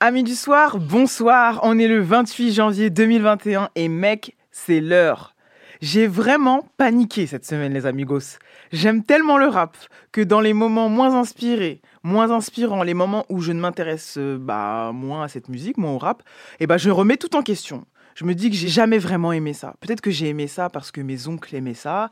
[0.00, 1.58] Amis du soir, bonsoir.
[1.64, 5.34] On est le 28 janvier 2021 et mec, c'est l'heure.
[5.80, 8.38] J'ai vraiment paniqué cette semaine, les amigos.
[8.70, 9.76] J'aime tellement le rap
[10.12, 14.38] que dans les moments moins inspirés, moins inspirants, les moments où je ne m'intéresse euh,
[14.38, 16.22] bah, moins à cette musique, moins au rap,
[16.60, 17.84] eh bah, je remets tout en question.
[18.14, 19.74] Je me dis que j'ai jamais vraiment aimé ça.
[19.80, 22.10] Peut-être que j'ai aimé ça parce que mes oncles aimaient ça,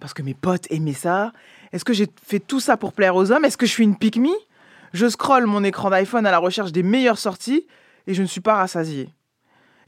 [0.00, 1.34] parce que mes potes aimaient ça.
[1.72, 3.44] Est-ce que j'ai fait tout ça pour plaire aux hommes?
[3.44, 4.16] Est-ce que je suis une pique
[4.92, 7.66] je scrolle mon écran d'iPhone à la recherche des meilleures sorties
[8.06, 9.10] et je ne suis pas rassasié.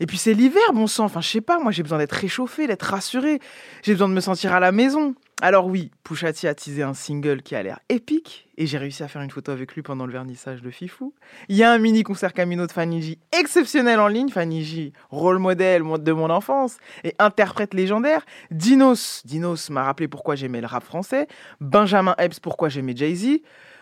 [0.01, 1.05] Et puis c'est l'hiver, bon sang.
[1.05, 3.41] Enfin, je sais pas, moi j'ai besoin d'être réchauffé, d'être rassuré.
[3.83, 5.15] J'ai besoin de me sentir à la maison.
[5.41, 9.09] Alors oui, Pouchati a teasé un single qui a l'air épique et j'ai réussi à
[9.09, 11.15] faire une photo avec lui pendant le vernissage de Fifou.
[11.49, 14.31] Il y a un mini concert Camino de Fanny exceptionnel en ligne.
[14.31, 18.25] Fanny rôle modèle de mon enfance et interprète légendaire.
[18.51, 21.29] Dinos, Dinos m'a rappelé pourquoi j'aimais le rap français.
[21.61, 23.41] Benjamin Epps, pourquoi j'aimais Jay-Z.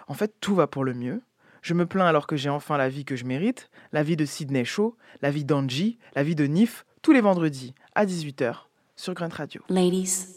[0.08, 1.20] En fait, tout va pour le mieux.
[1.62, 4.24] Je me plains alors que j'ai enfin la vie que je mérite, la vie de
[4.24, 8.54] Sydney Shaw, la vie d'Angie, la vie de Nif, tous les vendredis à 18h
[8.94, 9.62] sur Grunt Radio.
[9.68, 10.28] Ladies,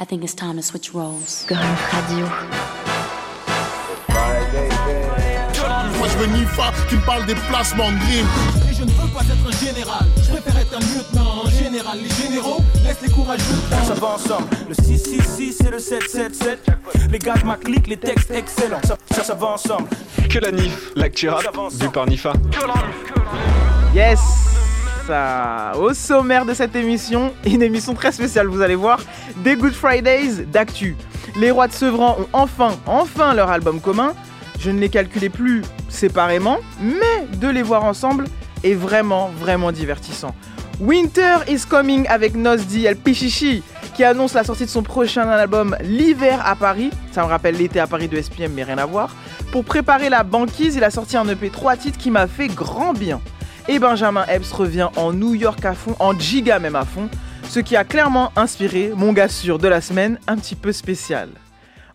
[0.00, 1.46] I think it's time to switch roles.
[1.46, 1.60] Grunt
[1.92, 2.26] Radio.
[5.98, 9.22] Moi je veux Nifa qui me parle des placements de Et je ne veux pas
[9.22, 11.31] être un général, je préfère être un lieutenant.
[11.72, 13.44] Général, les généraux laissent les courageux.
[13.86, 16.66] Ça va ensemble, le 666 et le 777.
[17.10, 18.82] Les gars de ma clique, les textes excellents.
[18.84, 19.88] Ça, ça, ça va ensemble.
[20.28, 21.44] Que la NIF, l'actu rap,
[21.80, 22.34] vu par Nifa.
[23.94, 24.20] Yes
[25.06, 25.72] ça.
[25.78, 29.00] Au sommaire de cette émission, une émission très spéciale, vous allez voir,
[29.38, 30.94] des Good Fridays d'actu.
[31.36, 34.12] Les Rois de Sevran ont enfin, enfin leur album commun.
[34.60, 38.26] Je ne les calculais plus séparément, mais de les voir ensemble
[38.62, 40.34] est vraiment, vraiment divertissant.
[40.82, 43.62] Winter is Coming avec Nosdi El Pichichi
[43.94, 46.90] qui annonce la sortie de son prochain album L'hiver à Paris.
[47.12, 49.14] Ça me rappelle l'été à Paris de SPM, mais rien à voir.
[49.52, 52.94] Pour préparer la banquise, il a sorti un EP 3 titres qui m'a fait grand
[52.94, 53.20] bien.
[53.68, 57.08] Et Benjamin Epps revient en New York à fond, en giga même à fond,
[57.48, 61.28] ce qui a clairement inspiré mon gars sûr de la semaine un petit peu spécial.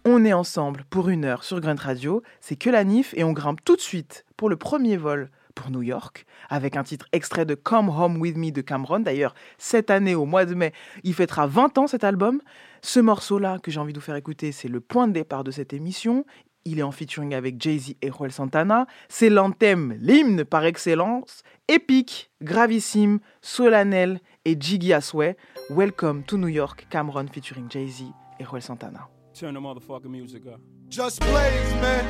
[0.06, 3.34] On est ensemble pour une heure sur Grunt Radio, c'est que la NIF et on
[3.34, 7.46] grimpe tout de suite pour le premier vol pour New York, avec un titre extrait
[7.46, 9.00] de Come Home With Me de Cameron.
[9.00, 10.72] D'ailleurs, cette année, au mois de mai,
[11.04, 12.42] il fêtera 20 ans cet album.
[12.82, 15.52] Ce morceau-là que j'ai envie de vous faire écouter, c'est le point de départ de
[15.52, 16.26] cette émission.
[16.64, 18.86] Il est en featuring avec Jay-Z et Joel Santana.
[19.10, 25.38] C'est l'anthème, l'hymne par excellence, épique, gravissime, solennel et jiggy à souhait.
[25.70, 28.04] Welcome to New York, Cameron featuring Jay-Z
[28.40, 29.10] et Joel Santana.
[29.34, 30.60] Turn the motherfucking music up.
[30.90, 32.06] Just Blaze, man.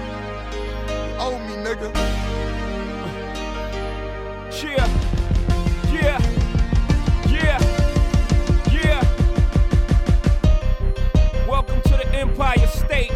[1.48, 2.67] Me, nigga.
[4.50, 4.88] Yeah,
[5.92, 6.20] yeah,
[7.28, 7.60] yeah,
[8.72, 9.02] yeah.
[11.48, 13.12] Welcome to the Empire State,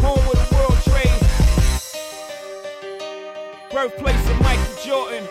[0.00, 1.20] home of World Trade,
[3.72, 5.26] birthplace of Michael Jordan,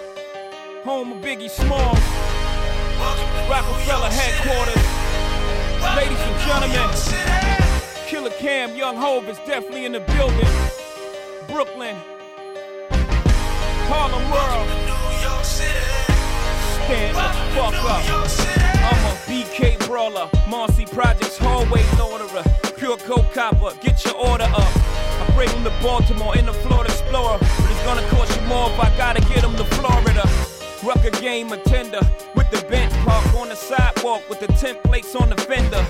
[0.84, 2.00] home of Biggie Smalls,
[3.50, 4.84] Rockefeller headquarters.
[5.96, 6.90] Ladies and gentlemen,
[8.08, 10.48] Killer Cam, Young Hove is definitely in the building.
[11.48, 11.96] Brooklyn,
[13.92, 14.72] Harlem World.
[15.44, 18.04] Stand the fuck up.
[18.88, 22.44] I'm a BK brawler, Marcy Projects hallway loaderer,
[22.78, 23.76] pure coke copper.
[23.82, 24.72] Get your order up.
[25.20, 28.70] I bring them to Baltimore in the Florida Explorer, but it's gonna cost you more
[28.70, 30.24] if I gotta get them to Florida.
[30.84, 32.02] Rucker game attender
[32.34, 35.86] with the bench park on the sidewalk with the tent plates on the fender.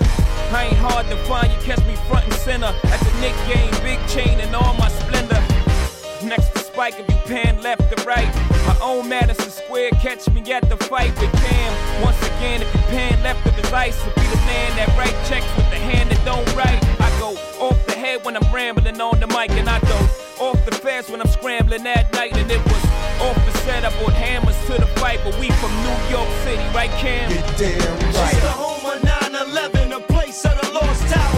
[0.51, 3.71] I ain't hard to find, you catch me front and center at the Nick game,
[3.83, 5.41] big chain and all my splendor.
[6.25, 8.33] Next Spike if you pan left to right.
[8.65, 12.01] My own Madison Square, catch me at the fight with Cam.
[12.01, 15.15] Once again, if you pan left of his ice, will be the man that write
[15.27, 16.79] checks with the hand that don't write.
[17.01, 19.97] I go off the head when I'm rambling on the mic, and I go
[20.39, 22.83] off the fast when I'm scrambling at night, and it was
[23.19, 23.83] off the set.
[23.83, 27.31] I brought hammers to the fight, but we from New York City, right, Cam?
[27.31, 28.35] You're damn It's right.
[28.35, 31.30] the home of 9-11, a place of the lost towers.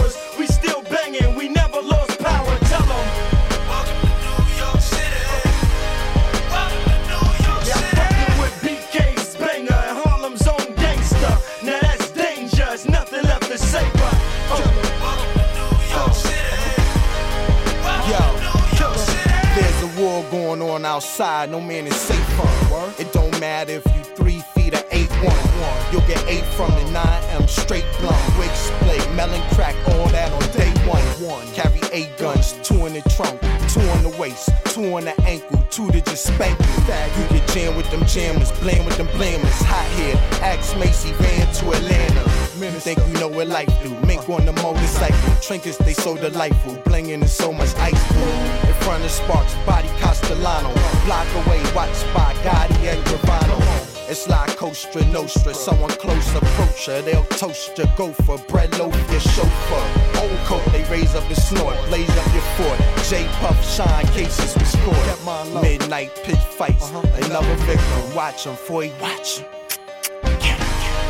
[21.18, 22.92] No man is safe from.
[22.98, 25.92] It don't matter if you three feet or eight one.
[25.92, 28.38] You'll get eight from the 9M straight blunt.
[28.38, 31.46] Wig split, melon crack, all that on day one.
[31.54, 35.62] Carry eight guns, two in the trunk, two on the waist, two on the ankle,
[35.70, 36.74] two to just spank you.
[37.22, 39.62] You get jammed with them jammers, blame with them blamers.
[39.66, 42.22] Hot here, axe Macy ran to Atlanta.
[42.58, 43.90] You think you know what life do?
[44.06, 46.74] Mink on the motorcycle, trinkets they so delightful.
[46.84, 48.68] Blinging is so much ice blue.
[48.68, 50.72] In front of Sparks, body costume Castellano.
[51.04, 53.60] Block away, watched by Gotti and Gravano.
[54.08, 57.02] It's like Costa Nostra, someone close approach her.
[57.02, 60.20] They'll toast you, go for bread loaf, your chauffeur.
[60.20, 62.78] Old coat, they raise up the snort, blaze up your fort.
[63.08, 65.60] J Puff, shine cases with score.
[65.60, 68.14] Midnight pitch fights, another victim.
[68.14, 69.46] Watch him, for he watch him.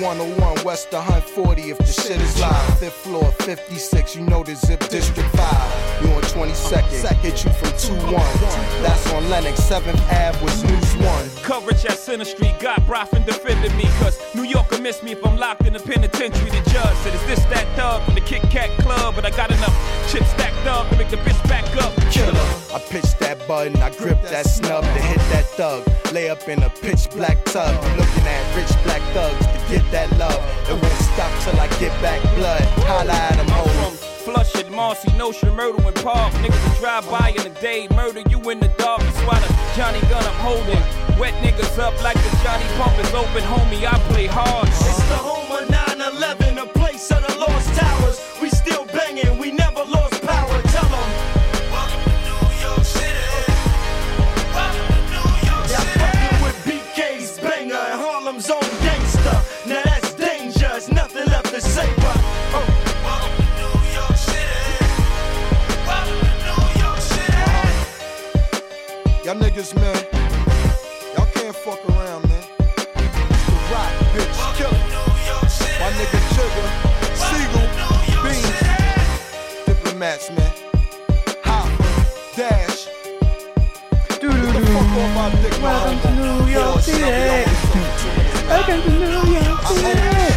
[0.02, 2.78] 101 West the Hunt 40 if the shit is live.
[2.80, 6.02] Fifth floor, 56, you know the zip district 5.
[6.02, 8.82] You on 22nd, hit you from 2-1.
[8.82, 11.44] That's on Lennox, 7th Ave was News 1.
[11.44, 13.84] Coverage at Center Street got Broffin defending me.
[14.00, 16.50] Cause New York will miss me if I'm locked in the penitentiary.
[16.50, 19.14] The judge said, Is this that thug from the Kit Kat Club?
[19.14, 19.76] But I got enough
[20.10, 21.94] chips stacked up to make the bitch back up.
[22.10, 22.38] Killer.
[22.74, 25.86] I pitched that button, I gripped that snub to hit that thug.
[26.12, 27.74] Lay up in a pitch black tub.
[27.96, 29.90] Looking at rich black thugs to get
[32.42, 32.62] blood.
[32.90, 33.70] Holla at 'em, I'm ho.
[33.78, 33.94] from
[34.26, 36.32] Flushing, Marcy, Notion, Murder and Park.
[36.42, 39.00] Niggas will drive by in the day, murder you in the dark.
[39.06, 40.82] That's why the Johnny gun I'm holding.
[41.20, 43.82] Wet niggas up like the Johnny pump is open, homie.
[43.94, 44.68] I play hard.
[44.68, 48.18] It's the home of 9-11, a place of the lost towers.
[48.40, 49.48] We still banging, we
[69.32, 69.96] Y'all niggas, man.
[71.16, 72.44] Y'all can't fuck around, man.
[72.98, 74.76] It's the rock, bitch, killer.
[75.80, 76.68] My nigga Jigger,
[77.16, 77.66] Siegel,
[78.22, 78.60] Beans,
[79.64, 80.52] diplomats, man.
[82.36, 82.88] Dash.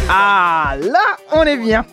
[0.08, 1.84] Ah là, on est bien.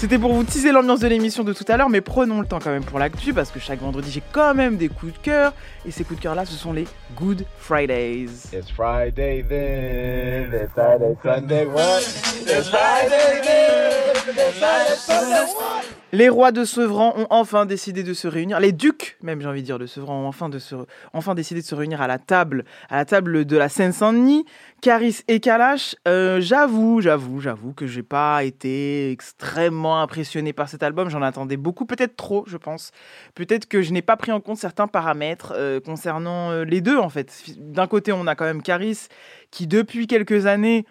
[0.00, 2.58] C'était pour vous teaser l'ambiance de l'émission de tout à l'heure, mais prenons le temps
[2.58, 5.52] quand même pour l'actu parce que chaque vendredi j'ai quand même des coups de cœur
[5.84, 6.86] et ces coups de cœur là ce sont les
[7.16, 8.48] Good Fridays.
[8.50, 11.98] It's Friday then, it's Saturday, Sunday, what?
[11.98, 13.92] It's Friday then,
[14.26, 15.84] it's Saturday, Sunday, what?
[16.12, 19.60] Les rois de Sevran ont enfin décidé de se réunir, les ducs même j'ai envie
[19.60, 20.74] de dire de Sevran ont enfin, de se,
[21.12, 24.44] enfin décidé de se réunir à la table, à la table de la Seine-Saint-Denis.
[24.80, 30.82] Caris et Kalash, euh, j'avoue, j'avoue, j'avoue que j'ai pas été extrêmement impressionné par cet
[30.82, 32.90] album, j'en attendais beaucoup, peut-être trop je pense.
[33.34, 36.96] Peut-être que je n'ai pas pris en compte certains paramètres euh, concernant euh, les deux
[36.96, 37.44] en fait.
[37.58, 39.08] D'un côté on a quand même Caris
[39.50, 40.86] qui depuis quelques années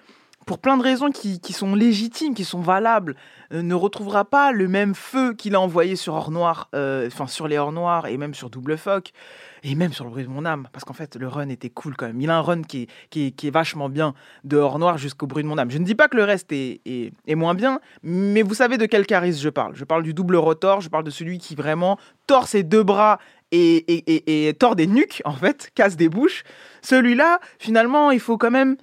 [0.49, 3.15] pour plein de raisons qui, sont légitimes, qui sont valables,
[3.53, 7.27] euh, ne retrouvera pas le même feu qu'il a envoyé sur Or Noir, euh, enfin
[7.27, 9.11] sur les Or Noirs et même sur Double Foc
[9.61, 11.95] et même sur le bruit de mon âme, parce qu'en fait le run était cool
[11.95, 12.19] quand même.
[12.19, 15.27] Il a un run qui est, qui est, qui vachement bien de Or Noir jusqu'au
[15.27, 15.69] bruit de mon âme.
[15.69, 16.81] Je ne dis pas que le reste est,
[17.35, 19.75] moins bien, mais vous savez de quel charisme je parle.
[19.75, 23.19] Je parle du double rotor, je parle de celui qui vraiment tord ses deux bras
[23.51, 26.43] et, et, et, et tord des nuques en fait, casse des bouches.
[26.81, 28.77] Celui-là, finalement, il faut quand même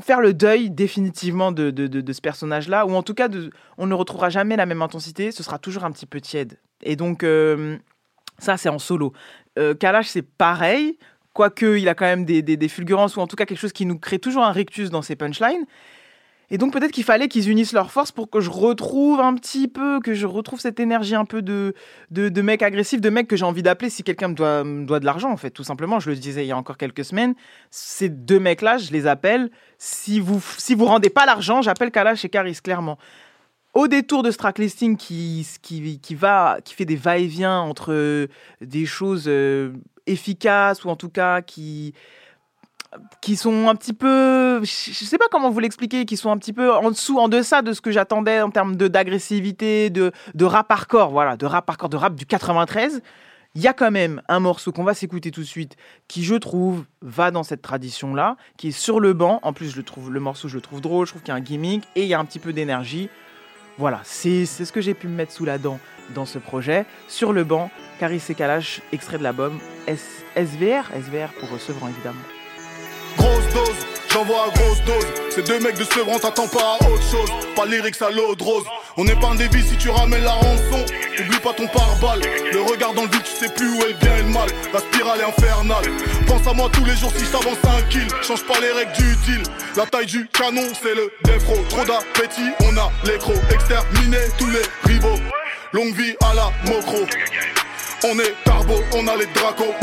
[0.00, 3.86] faire le deuil définitivement de, de, de, ce personnage-là, ou en tout cas, de, on
[3.86, 6.58] ne retrouvera jamais la même intensité, ce sera toujours un petit peu tiède.
[6.82, 7.78] Et donc, euh,
[8.38, 9.12] ça, c'est en solo.
[9.58, 10.98] Euh, Kalash, c'est pareil,
[11.32, 13.72] quoique il a quand même des, des, des fulgurances, ou en tout cas quelque chose
[13.72, 15.66] qui nous crée toujours un rictus dans ses punchlines.
[16.50, 19.68] Et donc peut-être qu'il fallait qu'ils unissent leurs forces pour que je retrouve un petit
[19.68, 21.74] peu, que je retrouve cette énergie un peu de,
[22.10, 25.04] de, de mec agressif, de mec que j'ai envie d'appeler si quelqu'un me doit, de
[25.04, 26.00] l'argent en fait, tout simplement.
[26.00, 27.34] Je le disais il y a encore quelques semaines.
[27.70, 29.50] Ces deux mecs-là, je les appelle.
[29.78, 32.98] Si vous si vous rendez pas l'argent, j'appelle Kalash et Karis clairement.
[33.72, 38.26] Au détour de ce tracklisting qui, qui, qui, va, qui fait des va-et-vient entre
[38.60, 39.72] des choses euh,
[40.08, 41.94] efficaces ou en tout cas qui,
[43.20, 46.52] qui sont un petit peu, je sais pas comment vous l'expliquer, qui sont un petit
[46.52, 50.70] peu en dessous, en deçà de ce que j'attendais en termes d'agressivité, de, de rap
[50.70, 53.02] hardcore, voilà, de rap hardcore, de rap du 93.
[53.56, 56.36] Il y a quand même un morceau qu'on va s'écouter tout de suite, qui je
[56.36, 59.40] trouve va dans cette tradition-là, qui est sur le banc.
[59.42, 61.36] En plus, je le trouve, le morceau, je le trouve drôle, je trouve qu'il y
[61.36, 63.08] a un gimmick et il y a un petit peu d'énergie.
[63.76, 65.80] Voilà, c'est ce que j'ai pu me mettre sous la dent
[66.14, 66.86] dans ce projet.
[67.08, 72.39] Sur le banc, Caris et Kalash, extrait de l'album SVR, SVR pour Sevran évidemment.
[74.12, 75.06] J'envoie à grosse dose.
[75.30, 77.30] Ces deux mecs de Sevran, t'attends pas à autre chose.
[77.54, 78.64] Pas lyrics à l'eau de rose.
[78.96, 80.84] On épargne des vies si tu ramènes la rançon.
[81.20, 82.22] Oublie pas ton pare-balles.
[82.52, 84.48] Le regard dans le vide, tu sais plus où est le bien et le mal.
[84.72, 85.84] La spirale est infernale.
[86.26, 88.08] Pense à moi tous les jours si je t'avance un kill.
[88.22, 89.42] Change pas les règles du deal.
[89.76, 91.56] La taille du canon, c'est le défro.
[91.68, 93.32] Trop d'appétit, on a l'écro.
[93.50, 95.20] Exterminer tous les rivaux.
[95.72, 97.06] Longue vie à la mocro.
[98.02, 99.74] On est carbo, on a les dracos.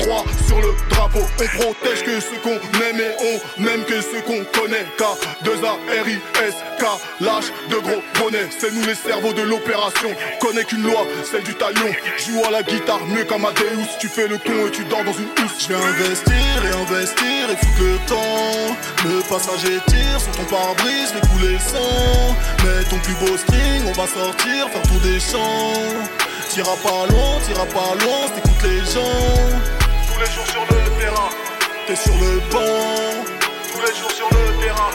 [0.00, 1.20] 9-3 sur le drapeau.
[1.20, 4.86] On protège que ceux qu'on aime et on n'aime que ceux qu'on connaît.
[4.98, 6.84] K2A, RIS, K,
[7.20, 8.48] lâche de gros bonnets.
[8.58, 10.08] C'est nous les cerveaux de l'opération.
[10.40, 11.92] Connais qu'une loi, celle du talion.
[12.16, 15.28] Joue à la guitare mieux qu'Amadeus Tu fais le con et tu dors dans une
[15.44, 15.68] housse.
[15.68, 18.76] Je vais investir et investir et foutre le temps.
[19.04, 22.36] Le passager tire sur ton pare-brise, fait couler le sang.
[22.64, 26.25] Mets ton plus beau string, on va sortir, faire tout des champs
[26.56, 29.12] T'iras pas loin, t'iras pas loin, t'écoutes les gens.
[30.08, 31.28] Tous les jours sur le terrain,
[31.86, 33.24] t'es sur le banc.
[33.70, 34.90] Tous les jours sur le terrain,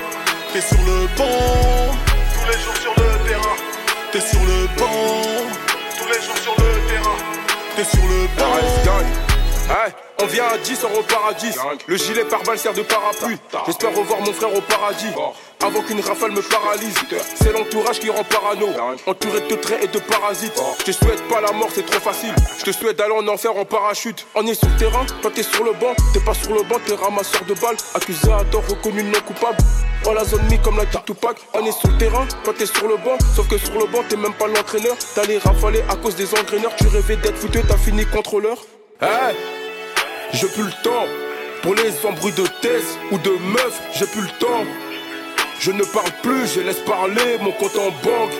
[0.51, 1.93] t'es sur le banc.
[2.33, 3.55] Tous les jours sur le terrain,
[4.11, 5.21] t'es sur le banc.
[5.99, 7.17] Tous les jours sur le terrain,
[7.75, 9.30] t'es sur le banc.
[9.71, 11.53] Hey, on vient à 10, on au paradis.
[11.87, 13.37] Le gilet pare-balles sert de parapluie.
[13.65, 15.07] J'espère revoir mon frère au paradis.
[15.63, 16.93] Avant qu'une rafale me paralyse.
[17.35, 18.67] C'est l'entourage qui rend parano.
[19.05, 20.61] Entouré de traits et de parasites.
[20.79, 22.35] Je te souhaite pas la mort, c'est trop facile.
[22.59, 24.27] Je te souhaite d'aller en enfer en parachute.
[24.35, 25.95] On est sur le terrain, toi t'es sur le banc.
[26.13, 27.77] T'es pas sur le banc, t'es ramasseur de balles.
[27.95, 29.59] Accusé à tort, reconnu non coupable.
[30.05, 31.37] On la zone mi comme la tête Tupac.
[31.53, 33.17] On est sur le terrain, toi t'es sur le banc.
[33.37, 34.97] Sauf que sur le banc, t'es même pas l'entraîneur.
[35.15, 36.75] T'allais rafaler à cause des engraineurs.
[36.75, 38.57] Tu rêvais d'être foutu, t'as fini contrôleur.
[38.99, 39.60] Hey
[40.33, 41.05] j'ai plus le temps.
[41.61, 44.65] Pour les embrouilles de thèse ou de meufs, j'ai plus le temps.
[45.59, 48.33] Je ne parle plus, je laisse parler mon compte en banque.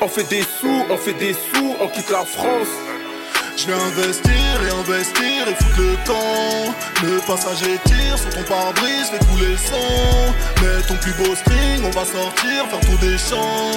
[0.00, 2.68] On fait des sous, on fait des sous, on quitte la France.
[3.56, 4.32] Je vais investir
[4.66, 6.74] et investir et foutre le temps.
[7.02, 10.34] Le passager tire sur ton pare-brise, fait couler le sang.
[10.60, 13.72] Mets ton plus beau string, on va sortir, faire tout des champs.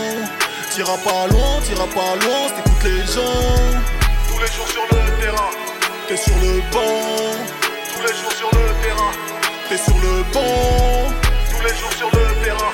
[0.72, 3.82] T'iras pas loin, t'iras pas loin, t'écoutes les gens.
[4.28, 5.69] Tous les jours sur le terrain
[6.10, 7.38] t'es sur le banc.
[7.94, 9.12] Tous les jours sur le terrain,
[9.70, 11.14] t'es sur le banc.
[11.52, 12.72] Tous les jours sur le terrain,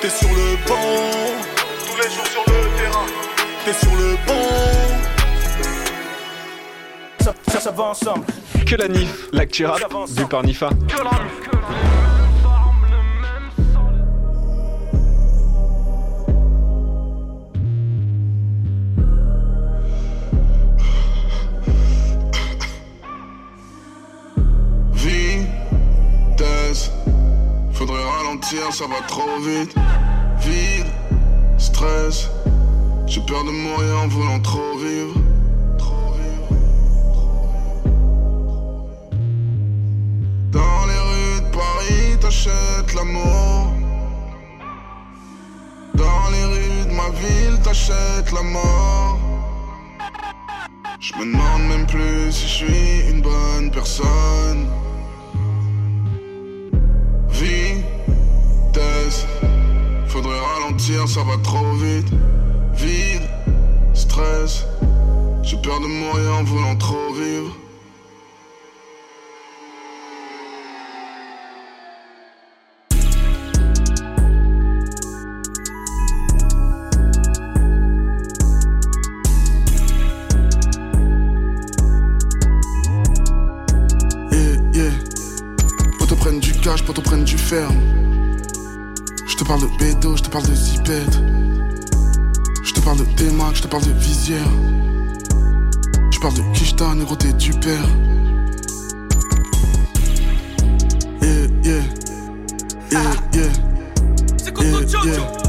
[0.00, 1.12] t'es sur le banc.
[1.86, 3.06] Tous les jours sur le terrain,
[3.64, 4.48] t'es sur le banc.
[7.20, 8.26] Ça, ça, ça va ensemble.
[8.66, 10.70] Que la NIF, l'actu rap, vu par Nifa.
[10.88, 12.11] Que la NIF,
[27.72, 29.74] Faudrait ralentir, ça va trop vite.
[30.40, 30.86] Vide,
[31.58, 32.30] stress.
[33.06, 34.40] J'ai peur de mourir en voulant.
[34.40, 35.14] Trop vivre.
[40.50, 43.72] Dans les rues de Paris, t'achètes l'amour.
[45.94, 49.18] Dans les rues de ma ville, t'achètes la mort.
[51.00, 54.68] Je me demande même plus si je suis une bonne personne.
[60.22, 62.06] Faudrait ralentir, ça va trop vite.
[62.74, 63.28] Vide,
[63.94, 64.64] stress,
[65.42, 67.56] j'ai peur de mourir en voulant trop vivre.
[90.84, 91.20] Je te parle de zipette.
[92.64, 94.48] Je te parle de T-Mac, je te parle de visière.
[96.10, 97.88] Je parle de Kishta, négroté du père.
[101.20, 101.82] Yeah, yeah.
[102.90, 103.52] Yeah, yeah.
[104.60, 105.41] Yeah, yeah.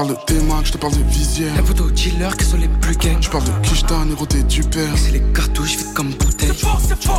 [0.00, 1.54] Je te parle de T-Mac, je te parle de visière.
[1.56, 3.18] Les photos dealers qui sont les plus gays.
[3.20, 4.94] Je parle de Kishta, négroté du père.
[4.96, 6.56] C'est les cartouches vides comme bouteille.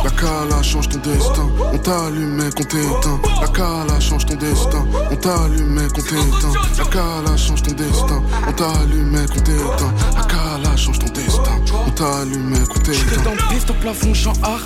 [0.02, 1.48] La cala change ton destin.
[1.72, 3.20] On t'allume qu'on t'éteint.
[3.40, 4.84] La cala change ton destin.
[5.12, 6.60] On t'allume qu'on t'éteint.
[6.76, 8.22] La cala change ton destin.
[8.48, 9.94] On t'allume qu'on t'éteint.
[10.16, 11.52] La cala change ton destin.
[11.86, 12.98] On t'allume qu'on t'éteint.
[13.10, 14.64] J'étais dans le pif, ton plafond, genre art.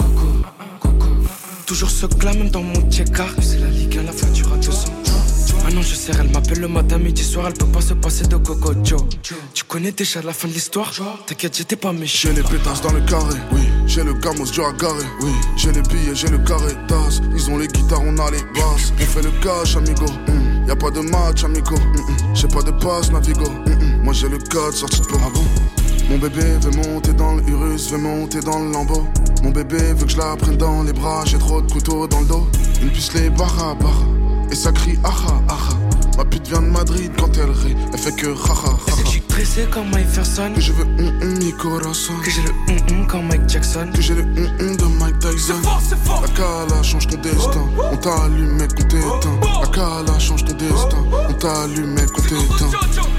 [1.66, 3.28] Toujours ce glas, même dans mon check-car.
[3.42, 4.95] C'est la ligue à la fin, tu rates 200.
[5.76, 8.36] Maintenant je sais, elle m'appelle le matin, midi, soir, elle peut pas se passer de
[8.38, 8.98] Coco Joe.
[9.52, 10.90] Tu connais déjà la fin de l'histoire?
[11.26, 12.28] T'inquiète, j'étais pas méchant.
[12.28, 13.60] J'ai les pétasses dans le carré, oui.
[13.86, 15.30] J'ai le gamos dur à oui.
[15.58, 17.20] J'ai les billets, j'ai le carré d'as.
[17.34, 18.94] Ils ont les guitares, on a les basses.
[18.98, 20.06] On fait le cash, amigo.
[20.06, 20.66] Mm.
[20.66, 21.76] Y a pas de match, amigo.
[21.76, 23.50] Mm J'ai pas de passe, Navigo.
[23.50, 25.44] Mm Moi j'ai le code sorti de Ah bon?
[26.08, 29.06] Mon bébé veut monter dans le veut monter dans le lambeau.
[29.42, 32.20] Mon bébé veut que je la prenne dans les bras, j'ai trop de couteaux dans
[32.20, 32.46] le dos.
[32.80, 34.25] Une puce les barra barra.
[34.50, 35.74] Et ça crie aha aha.
[36.16, 38.76] Ma pute vient de Madrid quand elle rit, elle fait que haha.
[38.86, 40.52] C'est que je suis tressé comme Mike Ferson.
[40.54, 42.14] Que je veux hum hum mi corazon.
[42.24, 43.90] Que j'ai le hum hum comme Mike Jackson.
[43.94, 45.60] Que j'ai le hum hum de Mike Tyson.
[46.22, 47.66] La Kala change ton destin.
[47.92, 50.02] On t'a allumé quand t'éteins.
[50.06, 51.04] La change ton destin.
[51.28, 53.15] On t'a allumé quand t'éteins.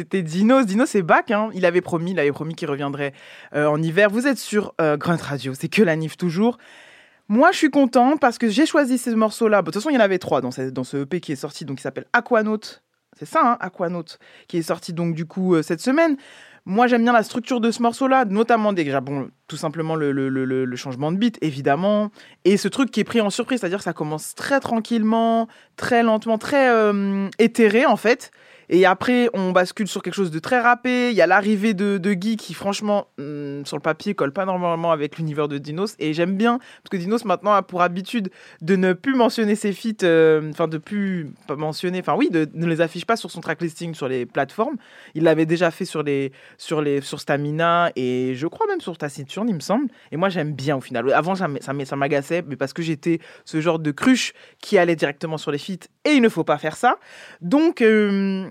[0.00, 0.64] C'était Dinos.
[0.64, 1.30] Dinos c'est back.
[1.30, 1.50] Hein.
[1.52, 3.12] Il avait promis, il avait promis qu'il reviendrait
[3.54, 4.08] euh, en hiver.
[4.10, 5.52] Vous êtes sur euh, Grunt Radio.
[5.54, 6.56] C'est que la NIF toujours.
[7.28, 9.60] Moi, je suis content parce que j'ai choisi ces morceaux-là.
[9.60, 11.36] De toute façon, il y en avait trois dans ce, dans ce EP qui est
[11.36, 12.80] sorti, donc qui s'appelle Aquanaut.
[13.18, 14.16] C'est ça, hein, Aquanaut,
[14.48, 16.16] qui est sorti donc du coup euh, cette semaine.
[16.64, 20.28] Moi, j'aime bien la structure de ce morceau-là, notamment déjà, bon, tout simplement le, le,
[20.28, 22.10] le, le, changement de beat, évidemment,
[22.44, 26.02] et ce truc qui est pris en surprise, c'est-à-dire que ça commence très tranquillement, très
[26.02, 28.30] lentement, très euh, éthéré en fait.
[28.72, 31.10] Et après, on bascule sur quelque chose de très rappé.
[31.10, 34.92] Il y a l'arrivée de, Guy qui, franchement, hum, sur le papier, colle pas normalement
[34.92, 35.96] avec l'univers de Dinos.
[35.98, 39.72] Et j'aime bien, parce que Dinos maintenant a pour habitude de ne plus mentionner ses
[39.72, 43.40] feats, euh, enfin, de plus mentionner, enfin, oui, de ne les affiche pas sur son
[43.40, 44.76] tracklisting sur les plateformes.
[45.16, 48.96] Il l'avait déjà fait sur, les, sur, les, sur Stamina et je crois même sur
[48.96, 49.88] Taciturne, il me semble.
[50.12, 51.12] Et moi, j'aime bien au final.
[51.12, 55.38] Avant, ça, ça m'agaçait, mais parce que j'étais ce genre de cruche qui allait directement
[55.38, 56.98] sur les feats et il ne faut pas faire ça.
[57.40, 58.48] Donc, euh,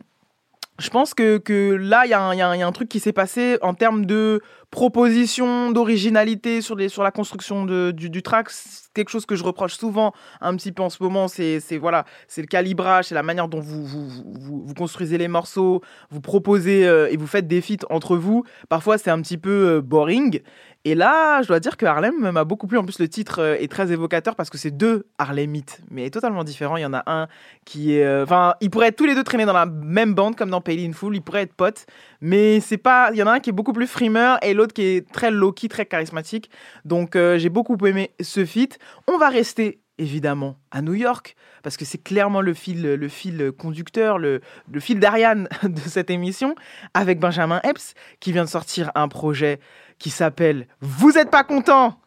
[0.80, 3.58] je pense que, que là, il y, y, y, a un truc qui s'est passé
[3.62, 8.50] en termes de proposition, d'originalité sur, sur la construction de, du, du track.
[8.94, 12.06] Quelque chose que je reproche souvent un petit peu en ce moment, c'est voilà,
[12.38, 16.88] le calibrage, c'est la manière dont vous, vous, vous, vous, construisez les morceaux, vous proposez
[16.88, 18.44] euh, et vous faites des feats entre vous.
[18.68, 20.42] Parfois, c'est un petit peu euh, boring.
[20.86, 22.78] Et là, je dois dire que Harlem m'a beaucoup plu.
[22.78, 26.46] En plus, le titre euh, est très évocateur parce que c'est deux Harlemites, mais totalement
[26.46, 26.78] différents.
[26.78, 27.28] Il y en a un
[27.66, 28.06] qui est.
[28.06, 30.86] euh, Enfin, ils pourraient tous les deux traîner dans la même bande, comme dans Payly
[30.88, 31.16] in Full.
[31.18, 31.86] Ils pourraient être potes,
[32.22, 33.10] mais c'est pas.
[33.12, 35.32] Il y en a un qui est beaucoup plus frimeur et l'autre qui est très
[35.32, 36.50] low-key, très charismatique.
[36.86, 38.80] Donc, euh, j'ai beaucoup aimé ce feat.
[39.08, 43.52] On va rester évidemment à New York parce que c'est clairement le fil, le fil
[43.52, 44.40] conducteur, le,
[44.72, 46.56] le fil d'Ariane de cette émission
[46.94, 49.60] avec Benjamin Epps qui vient de sortir un projet
[50.00, 52.00] qui s'appelle Vous êtes pas content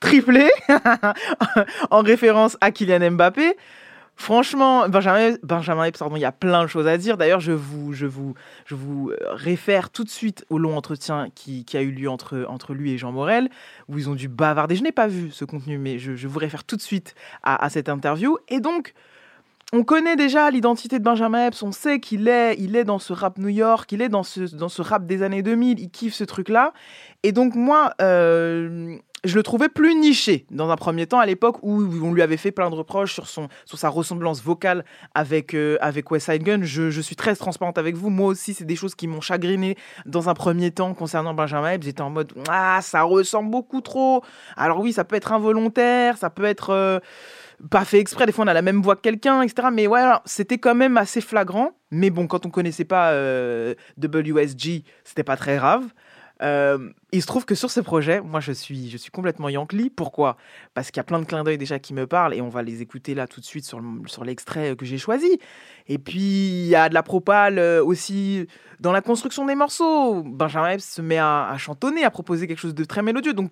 [0.00, 0.50] triplé
[1.90, 3.56] en référence à Kylian Mbappé.
[4.18, 7.18] Franchement, Benjamin, Benjamin pardon, il y a plein de choses à dire.
[7.18, 11.66] D'ailleurs, je vous, je, vous, je vous réfère tout de suite au long entretien qui,
[11.66, 13.50] qui, a eu lieu entre, entre lui et Jean Morel,
[13.88, 14.74] où ils ont dû bavarder.
[14.74, 17.62] Je n'ai pas vu ce contenu, mais je, je vous réfère tout de suite à,
[17.62, 18.38] à, cette interview.
[18.48, 18.94] Et donc,
[19.72, 23.12] on connaît déjà l'identité de Benjamin Epps, on sait qu'il est, il est dans ce
[23.12, 26.14] rap New York, il est dans ce, dans ce rap des années 2000, il kiffe
[26.14, 26.72] ce truc-là.
[27.24, 31.58] Et donc, moi, euh, je le trouvais plus niché dans un premier temps à l'époque
[31.62, 35.52] où on lui avait fait plein de reproches sur, son, sur sa ressemblance vocale avec,
[35.54, 36.60] euh, avec West Side Gun.
[36.62, 38.08] Je, je, suis très transparente avec vous.
[38.08, 41.86] Moi aussi, c'est des choses qui m'ont chagriné dans un premier temps concernant Benjamin Epps.
[41.86, 44.22] J'étais en mode Ah, ça ressemble beaucoup trop.
[44.56, 46.70] Alors, oui, ça peut être involontaire, ça peut être.
[46.70, 47.00] Euh,
[47.70, 49.68] pas fait exprès, des fois on a la même voix que quelqu'un, etc.
[49.72, 51.70] Mais ouais, c'était quand même assez flagrant.
[51.90, 55.84] Mais bon, quand on connaissait pas euh, WSG, c'était pas très grave.
[56.42, 59.88] Euh, il se trouve que sur ce projet, moi je suis, je suis complètement Yankee.
[59.88, 60.36] Pourquoi?
[60.74, 62.62] Parce qu'il y a plein de clins d'œil déjà qui me parlent et on va
[62.62, 65.38] les écouter là tout de suite sur, sur l'extrait que j'ai choisi.
[65.88, 68.46] Et puis il y a de la propale aussi
[68.80, 70.22] dans la construction des morceaux.
[70.24, 73.32] Benjamin Epps se met à, à chantonner, à proposer quelque chose de très mélodieux.
[73.32, 73.50] Donc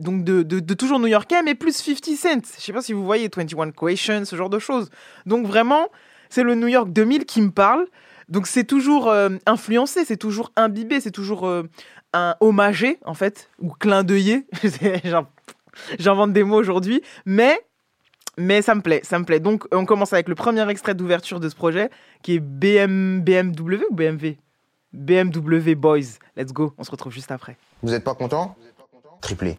[0.00, 2.56] donc de, de, toujours new-yorkais, mais plus 50 Cent.
[2.58, 4.90] Je sais pas si vous voyez 21 Questions, ce genre de choses.
[5.26, 5.88] Donc vraiment,
[6.28, 7.86] c'est le New York 2000 qui me parle.
[8.28, 11.64] Donc c'est toujours euh, influencé, c'est toujours imbibé, c'est toujours euh,
[12.12, 14.46] un hommagé, en fait, ou clin d'œillé.
[15.98, 17.60] J'invente des mots aujourd'hui, mais,
[18.36, 19.40] mais ça me plaît, ça me plaît.
[19.40, 21.90] Donc on commence avec le premier extrait d'ouverture de ce projet,
[22.22, 24.36] qui est BM, BMW ou BMW
[24.92, 26.18] BMW Boys.
[26.36, 27.56] Let's go, on se retrouve juste après.
[27.82, 28.56] Vous êtes pas content?
[29.20, 29.58] Triplé.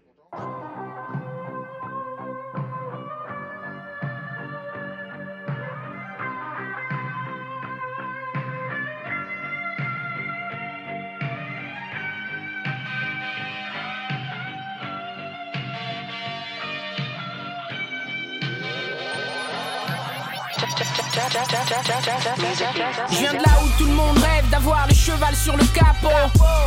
[23.10, 26.10] Je viens de là où tout le monde rêve d'avoir le cheval sur le capot.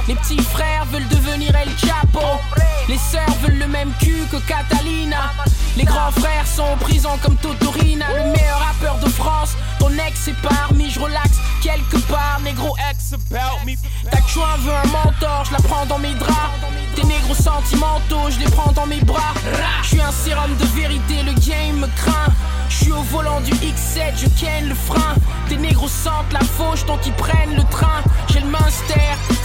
[0.08, 2.40] Les petits frères veulent devenir El Chapo.
[2.88, 5.32] Les sœurs veulent le même cul que Catalina.
[5.76, 8.06] Les grands frères sont en prison comme Totorina.
[8.08, 9.54] Le meilleur rappeur de France.
[9.78, 12.40] Ton ex est parmi, je relaxe quelque part.
[12.42, 14.10] Négro ex me.
[14.10, 14.18] Ta
[14.58, 16.52] veut un mentor, je la prends dans mes draps.
[16.96, 19.34] Tes négros sentimentaux, je les prends dans mes bras.
[19.82, 22.32] Je suis un sérum de vérité, le game me craint.
[22.68, 25.14] Je suis au volant du X7, je ken le frein.
[25.48, 28.02] Des négros sentent la fauche tant ils prennent le train.
[28.28, 29.00] J'ai le minster,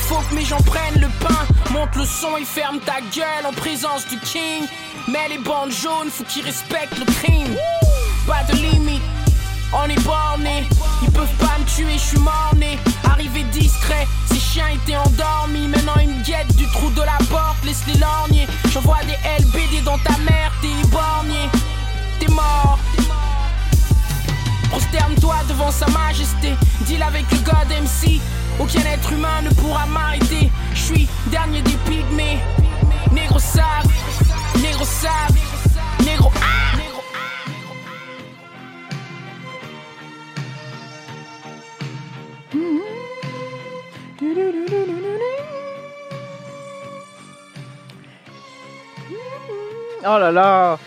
[0.08, 1.46] faut que mes gens prennent le pain.
[1.72, 4.64] Monte le son et ferme ta gueule en présence du king.
[5.08, 7.56] Mais les bandes jaunes, faut qu'ils respectent le crime.
[8.28, 9.02] Pas de limite,
[9.74, 10.64] on est borné.
[11.04, 12.78] Ils peuvent pas me tuer, je suis mort-né.
[13.04, 15.68] Arrivé discret, ces chiens étaient endormis.
[15.68, 18.48] Maintenant ils me guettent du trou de la porte, laisse-les lorgner.
[18.72, 21.50] J'envoie des LBD dans ta mère, t'es éborgné.
[22.20, 22.80] T'es mort.
[24.70, 26.54] Prosterne-toi devant sa majesté.
[26.86, 28.20] Deal avec le God MC.
[28.60, 30.52] Aucun être humain ne pourra m'arrêter.
[30.74, 32.40] Je suis dernier des pygmées.
[33.12, 33.94] Négro sable,
[34.62, 35.40] négro sable,
[36.06, 36.60] négro ah!
[50.02, 50.80] Oh là là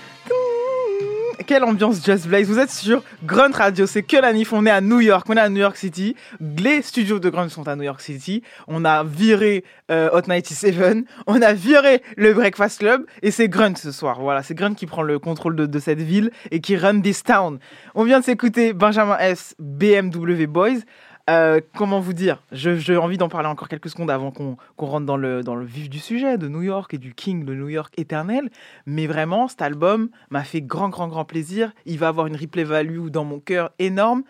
[1.43, 2.47] quelle ambiance Just Blaze.
[2.47, 4.53] Vous êtes sur Grunt Radio, c'est que la NIF.
[4.53, 6.17] On est à New York, on est à New York City.
[6.41, 8.43] Les studios de Grunt sont à New York City.
[8.69, 13.75] On a viré euh, Hot 97, on a viré le Breakfast Club et c'est Grunt
[13.77, 14.21] ce soir.
[14.21, 17.23] Voilà, c'est Grunt qui prend le contrôle de, de, cette ville et qui run this
[17.23, 17.59] town.
[17.95, 20.81] On vient de s'écouter Benjamin S, BMW Boys.
[21.31, 22.43] Euh, comment vous dire?
[22.51, 25.65] J'ai envie d'en parler encore quelques secondes avant qu'on qu rentre dans le, dans le
[25.65, 28.51] vif du sujet de New York et du King de New York éternel.
[28.87, 31.73] Mais vraiment, cet album m'a fait grand, grand, grand plaisir.
[31.87, 34.25] Il va avoir une replay value dans mon cœur énorme.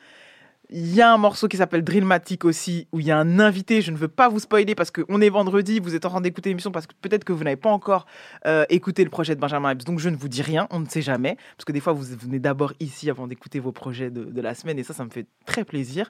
[0.74, 3.82] Il y a un morceau qui s'appelle Drillmatic aussi, où il y a un invité.
[3.82, 6.48] Je ne veux pas vous spoiler parce qu'on est vendredi, vous êtes en train d'écouter
[6.48, 8.06] l'émission parce que peut-être que vous n'avez pas encore
[8.46, 9.84] euh, écouté le projet de Benjamin Epps.
[9.84, 11.36] Donc je ne vous dis rien, on ne sait jamais.
[11.58, 14.78] Parce que des fois, vous venez d'abord ici avant d'écouter vos projets de, la semaine
[14.78, 16.08] et ça, ça me fait très plaisir.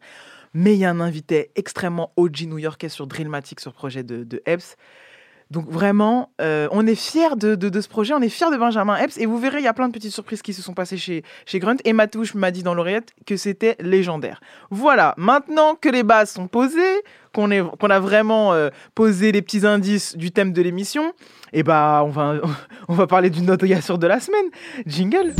[0.54, 4.22] Mais il y a un invité extrêmement OG new-yorkais sur Drillmatic, sur le projet de,
[4.22, 4.76] de Epps.
[5.52, 8.56] Donc vraiment, euh, on est fiers de, de, de, ce projet, on est fiers de
[8.56, 9.18] Benjamin Epps.
[9.18, 11.24] Et vous verrez, il y a plein de petites surprises qui se sont passées chez,
[11.44, 11.76] chez Grunt.
[11.84, 14.40] Et Matouche m'a dit dans l'oreillette que c'était légendaire.
[14.70, 17.02] Voilà, maintenant que les bases sont posées,
[17.34, 21.12] qu'on a vraiment euh, posé les petits indices du thème de l'émission,
[21.52, 22.36] et bah on va,
[22.88, 24.46] on va parler d'une autre gars sûr de la semaine.
[24.86, 25.34] Jingle.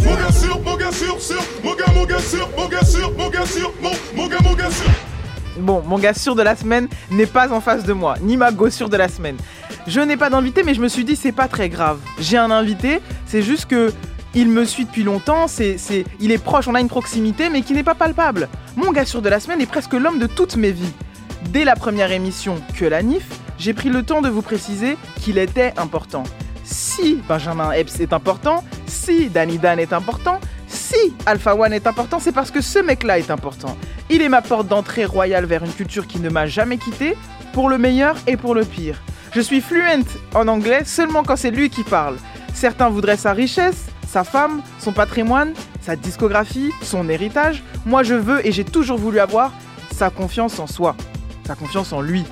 [5.59, 8.53] Bon, mon gars sûr de la semaine n'est pas en face de moi, ni ma
[8.53, 9.37] go sûr de la semaine.
[9.87, 11.99] Je n'ai pas d'invité, mais je me suis dit c'est pas très grave.
[12.21, 13.93] J'ai un invité, c'est juste que
[14.35, 17.61] il me suit depuis longtemps, c'est, c'est, il est proche, on a une proximité, mais
[17.61, 18.49] qui n'est pas palpable.
[18.77, 20.93] Mon gars sûr de la semaine est presque l'homme de toutes mes vies.
[21.51, 23.27] Dès la première émission que la NIF,
[23.59, 26.23] j'ai pris le temps de vous préciser qu'il était important.
[26.65, 32.19] Si Benjamin Epps est important, si Danny Dan est important, si Alpha One est important,
[32.19, 33.77] c'est parce que ce mec-là est important.
[34.09, 37.17] Il est ma porte d'entrée royale vers une culture qui ne m'a jamais quitté,
[37.53, 39.03] pour le meilleur et pour le pire.
[39.35, 42.17] Je suis fluent en anglais seulement quand c'est lui qui parle.
[42.53, 47.63] Certains voudraient sa richesse, sa femme, son patrimoine, sa discographie, son héritage.
[47.87, 49.53] Moi je veux et j'ai toujours voulu avoir
[49.91, 50.95] sa confiance en soi,
[51.47, 52.25] sa confiance en lui.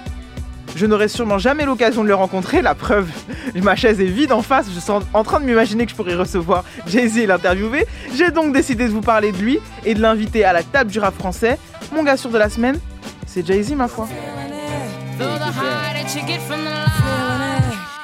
[0.77, 3.09] Je n'aurai sûrement jamais l'occasion de le rencontrer, la preuve,
[3.55, 6.15] ma chaise est vide en face, je suis en train de m'imaginer que je pourrais
[6.15, 7.87] recevoir Jay-Z et l'interviewer.
[8.15, 10.99] J'ai donc décidé de vous parler de lui et de l'inviter à la table du
[10.99, 11.59] rap français.
[11.93, 12.79] Mon gars sûr de la semaine,
[13.27, 14.07] c'est Jay-Z ma foi.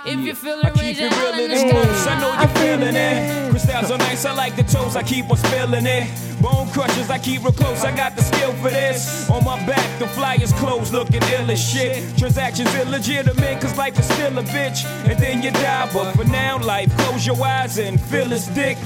[0.09, 2.13] If you feel it, raise your hand in the sky.
[2.13, 3.51] I know you're feeling it.
[3.51, 6.07] Crystals are nice, I like the toes, I keep on spilling it.
[6.41, 9.29] Bone crushers, I keep real close, I got the skill for this.
[9.29, 12.17] On my back, the flyers closed, looking ill as shit.
[12.17, 14.85] Transactions illegitimate, cause life is still a bitch.
[15.09, 18.79] And then you die, but for now, life, close your eyes and feel its dick.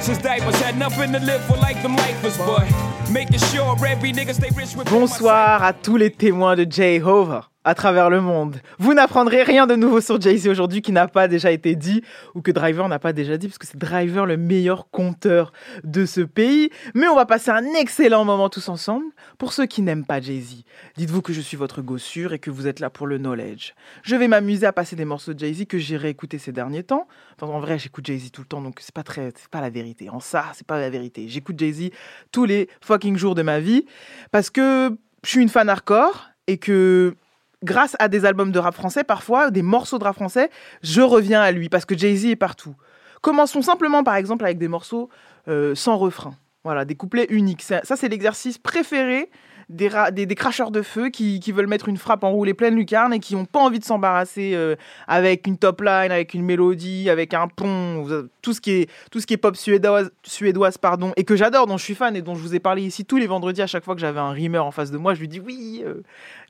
[0.00, 2.66] Since diapers had nothing to live for like them lifers, but
[3.10, 7.74] making sure every nigga stay rich with Bonsoir à tous les témoins de J-Hover à
[7.74, 8.60] travers le monde.
[8.78, 12.02] Vous n'apprendrez rien de nouveau sur Jay-Z aujourd'hui qui n'a pas déjà été dit
[12.34, 15.52] ou que Driver n'a pas déjà dit parce que c'est Driver le meilleur conteur
[15.84, 16.70] de ce pays.
[16.94, 19.06] Mais on va passer un excellent moment tous ensemble.
[19.38, 20.64] Pour ceux qui n'aiment pas Jay-Z,
[20.96, 23.74] dites-vous que je suis votre gossure et que vous êtes là pour le knowledge.
[24.02, 27.06] Je vais m'amuser à passer des morceaux de Jay-Z que j'ai réécoutés ces derniers temps.
[27.40, 30.10] En vrai, j'écoute Jay-Z tout le temps donc c'est pas très, c'est pas la vérité.
[30.10, 31.28] En ça, c'est pas la vérité.
[31.28, 31.90] J'écoute Jay-Z
[32.30, 33.84] tous les fucking jours de ma vie
[34.30, 37.14] parce que je suis une fan hardcore et que
[37.62, 40.50] grâce à des albums de rap français, parfois, des morceaux de rap français,
[40.82, 42.74] je reviens à lui parce que Jay-Z est partout.
[43.20, 45.08] Commençons simplement, par exemple, avec des morceaux
[45.48, 46.34] euh, sans refrain.
[46.64, 47.62] Voilà, des couplets uniques.
[47.62, 49.30] Ça, ça c'est l'exercice préféré
[49.68, 53.18] des, des, cracheurs de feu qui, qui, veulent mettre une frappe enroulée pleine lucarne et
[53.18, 57.34] qui n'ont pas envie de s'embarrasser euh, avec une top line, avec une mélodie, avec
[57.34, 58.06] un pont,
[58.42, 61.66] tout ce qui est, tout ce qui est pop suédoise, suédoise pardon, et que j'adore,
[61.66, 63.66] dont je suis fan et dont je vous ai parlé ici tous les vendredis à
[63.66, 66.02] chaque fois que j'avais un rimer en face de moi, je lui dis oui, euh,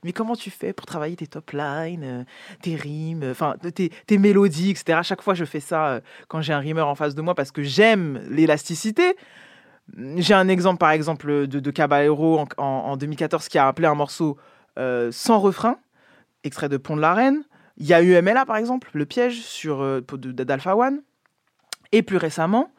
[0.03, 2.23] mais comment tu fais pour travailler tes top lines, euh,
[2.61, 4.97] tes rimes, enfin tes, tes, mélodies, etc.
[4.99, 7.51] À chaque fois je fais ça quand j'ai un rimer en face de moi parce
[7.51, 9.15] que j'aime l'élasticité.
[10.15, 13.87] J'ai un exemple, par exemple, de, de Caballero en, en- en 2014 qui a appelé
[13.87, 14.37] un morceau
[14.79, 15.77] euh, sans refrain,
[16.43, 17.43] extrait de Pont de la Reine.
[17.77, 21.01] Il y a eu MLA, par exemple, Le Piège sur euh, d'Alpha One.
[21.91, 22.71] Et plus récemment,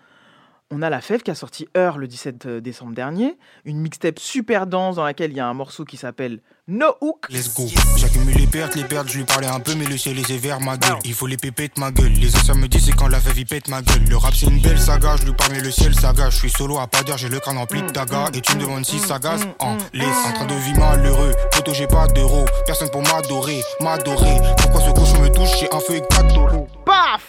[0.71, 4.67] on a La Fève qui a sorti Heure le 17 décembre dernier, une mixtape super
[4.67, 7.27] dense dans laquelle il y a un morceau qui s'appelle No Hook.
[7.31, 7.67] Let's go.
[7.97, 10.61] J'accumule les pertes, les pertes, je lui parlais un peu, mais le ciel est sévère,
[10.61, 10.97] ma gueule.
[11.05, 12.13] Il faut les pépettes, ma gueule.
[12.13, 14.03] Les anciens me disent, c'est quand la fève, il pète ma gueule.
[14.09, 16.31] Le rap, c'est une belle saga, je lui parle, mais le ciel saga.
[16.31, 18.31] Je suis solo à pas dire, j'ai le crâne rempli de dagas.
[18.33, 20.09] Et tu me demandes si ça gaze en laisse.
[20.27, 21.33] En train de vivre malheureux.
[21.53, 22.47] Photo, j'ai pas d'euros.
[22.67, 24.41] Personne pour m'adorer, m'adorer.
[24.59, 26.64] Pourquoi ce cochon me touche, j'ai un feu et quatre euros.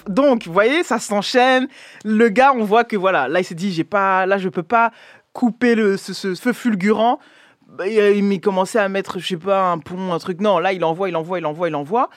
[0.07, 1.67] Donc, vous voyez, ça s'enchaîne.
[2.03, 4.63] Le gars, on voit que voilà, là, il s'est dit, j'ai pas, là, je peux
[4.63, 4.91] pas
[5.33, 7.19] couper le, ce, ce feu fulgurant.
[7.67, 10.39] Bah, Il il commençait à mettre, je sais pas, un pont, un truc.
[10.39, 12.09] Non, là, il envoie, il envoie, il envoie, il envoie.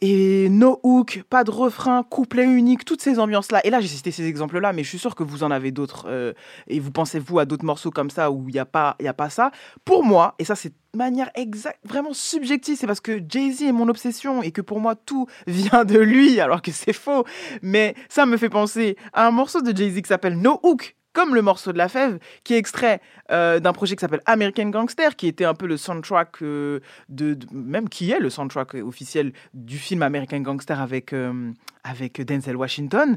[0.00, 3.60] Et no hook, pas de refrain, couplet unique, toutes ces ambiances-là.
[3.66, 6.06] Et là, j'ai cité ces exemples-là, mais je suis sûr que vous en avez d'autres.
[6.08, 6.32] euh,
[6.66, 9.12] et vous pensez, vous, à d'autres morceaux comme ça où il n'y a, pas- a
[9.14, 9.50] pas ça.
[9.84, 13.72] Pour moi, et ça, c'est de manière exacte, vraiment subjective, c'est parce que Jay-Z est
[13.72, 17.24] mon obsession et que pour moi, tout vient de lui, alors que c'est faux.
[17.62, 21.34] Mais ça me fait penser à un morceau de Jay-Z qui s'appelle No Hook, comme
[21.34, 23.00] le morceau de La Fève, qui est extrait
[23.32, 27.38] euh, d'un projet qui s'appelle American Gangster, qui était un peu le soundtrack, euh, de,
[27.52, 31.52] même qui est le soundtrack officiel du film American Gangster avec, euh,
[31.84, 33.16] avec Denzel Washington.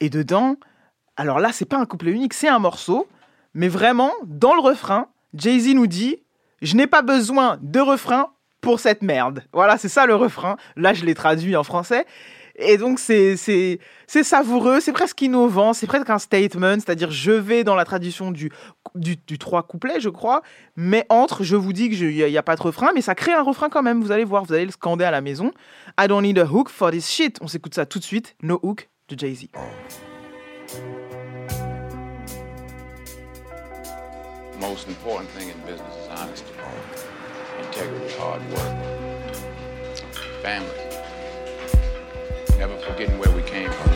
[0.00, 0.56] Et dedans,
[1.18, 3.08] alors là, c'est pas un couplet unique, c'est un morceau,
[3.52, 6.22] mais vraiment, dans le refrain, Jay-Z nous dit
[6.62, 8.28] Je n'ai pas besoin de refrain
[8.62, 9.44] pour cette merde.
[9.52, 10.56] Voilà, c'est ça le refrain.
[10.76, 12.06] Là, je l'ai traduit en français.
[12.56, 13.36] Et donc, c'est
[14.06, 18.50] savoureux, c'est presque innovant, c'est presque un statement, c'est-à-dire je vais dans la tradition du,
[19.38, 20.42] trois couplets, je crois,
[20.76, 23.42] mais entre, je vous dis qu'il n'y a pas de refrain, mais ça crée un
[23.42, 25.50] refrain quand même, vous allez voir, vous allez le scander à la maison.
[26.00, 27.38] I don't need a hook for this shit.
[27.40, 29.48] On s'écoute ça tout de suite, No Hook de Jay-Z.
[34.70, 36.52] most important thing in business is honesty,
[37.60, 38.74] integrity, hard work,
[40.42, 40.93] family.
[42.58, 43.93] Never forgetting where we came from.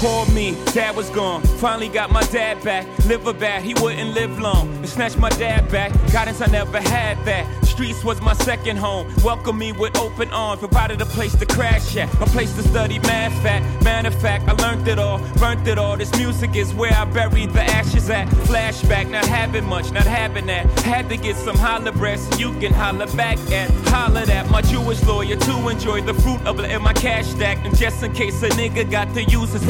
[0.00, 1.42] Poor me, dad was gone.
[1.42, 2.86] Finally got my dad back.
[3.04, 4.66] Liver bad, he wouldn't live long.
[4.76, 5.92] And snatched my dad back.
[6.10, 7.46] Guidance, I never had that.
[7.66, 9.12] Streets was my second home.
[9.22, 10.60] Welcomed me with open arms.
[10.60, 12.12] Provided a place to crash at.
[12.14, 13.62] A place to study math at.
[13.82, 15.18] Matter of fact, I learned it all.
[15.34, 15.98] Burnt it all.
[15.98, 18.28] This music is where I buried the ashes at.
[18.48, 20.66] Flashback, not having much, not having that.
[20.80, 23.70] Had to get some holler breath so you can holler back at.
[23.88, 27.64] Holler at my Jewish lawyer to enjoy the fruit of letting my cash stack.
[27.66, 29.66] And just in case a nigga got to use his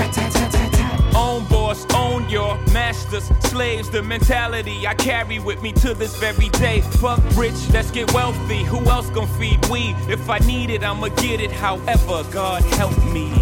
[1.16, 6.48] Own boss, own your masters, slaves, the mentality I carry with me to this very
[6.50, 6.80] day.
[6.80, 8.64] Fuck rich, let's get wealthy.
[8.64, 9.94] Who else gon' feed we?
[10.08, 11.50] If I need it, I'ma get it.
[11.50, 13.32] However, God help me.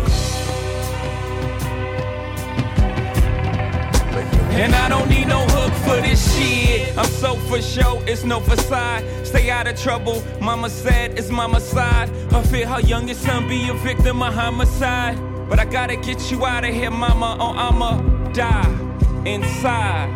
[4.58, 6.96] And I don't need no hook for this shit.
[6.98, 9.04] I'm so for show, it's no facade.
[9.24, 10.20] Stay out of trouble.
[10.40, 12.08] Mama said it's mama side.
[12.32, 15.16] Her fear her youngest son be a victim of homicide.
[15.48, 17.96] But I gotta get you out of here, mama, or I'ma
[18.32, 18.88] die
[19.24, 20.14] inside.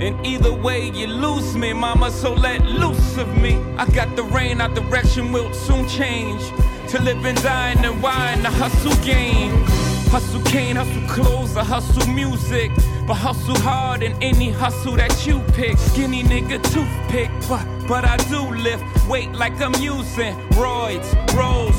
[0.00, 3.56] And either way, you lose me, mama, so let loose of me.
[3.76, 6.42] I got the rain, our direction will soon change.
[6.90, 9.64] To live and die in the wine, the hustle game.
[10.08, 12.70] Hustle cane, hustle clothes, I hustle music.
[13.06, 15.76] But hustle hard in any hustle that you pick.
[15.78, 21.76] Skinny nigga toothpick, but, but I do lift weight like I'm using roids, rolls,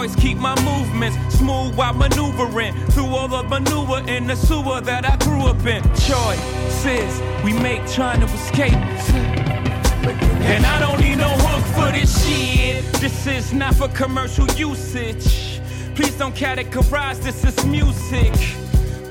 [0.00, 5.14] Keep my movements smooth while maneuvering through all the maneuver in the sewer that I
[5.16, 5.82] grew up in.
[6.08, 8.72] Choices we make trying to escape.
[10.42, 12.82] And I don't need no hook for this shit.
[12.94, 15.60] This is not for commercial usage.
[15.94, 18.32] Please don't categorize this as music.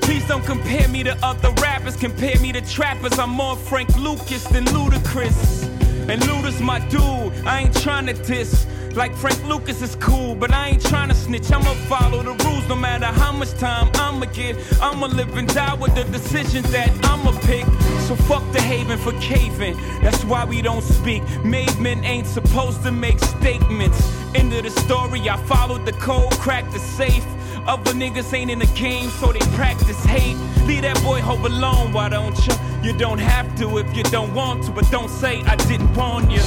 [0.02, 1.94] Please don't compare me to other rappers.
[1.94, 3.16] Compare me to trappers.
[3.16, 5.68] I'm more Frank Lucas than Ludacris.
[6.08, 7.46] And Luda's my dude.
[7.46, 8.66] I ain't trying to diss.
[8.94, 11.50] Like Frank Lucas is cool, but I ain't trying to snitch.
[11.52, 14.56] I'ma follow the rules no matter how much time I'ma get.
[14.82, 17.64] I'ma live and die with the decisions that I'ma pick.
[18.08, 19.76] So fuck the haven for caving.
[20.02, 21.22] That's why we don't speak.
[21.44, 24.12] Made men ain't supposed to make statements.
[24.34, 27.24] End of the story, I followed the code, cracked the safe.
[27.66, 30.36] Other niggas ain't in the game, so they practice hate.
[30.66, 32.54] Leave that boy hope alone, why don't you?
[32.82, 36.28] You don't have to if you don't want to, but don't say I didn't warn
[36.30, 36.42] you.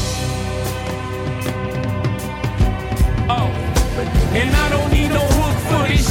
[3.30, 3.50] Oh,
[4.36, 6.03] and I don't need no hook for this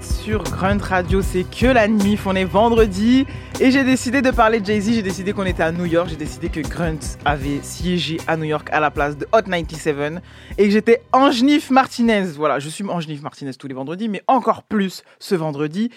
[0.00, 3.26] Sur Grunt Radio, c'est que la nuit, on est vendredi
[3.60, 6.16] et j'ai décidé de parler de Jay-Z, j'ai décidé qu'on était à New York, j'ai
[6.16, 10.22] décidé que Grunt avait siégé à New York à la place de Hot 97
[10.56, 12.26] et que j'étais Angenif Martinez.
[12.36, 15.90] Voilà, je suis Angenif Martinez tous les vendredis, mais encore plus ce vendredi.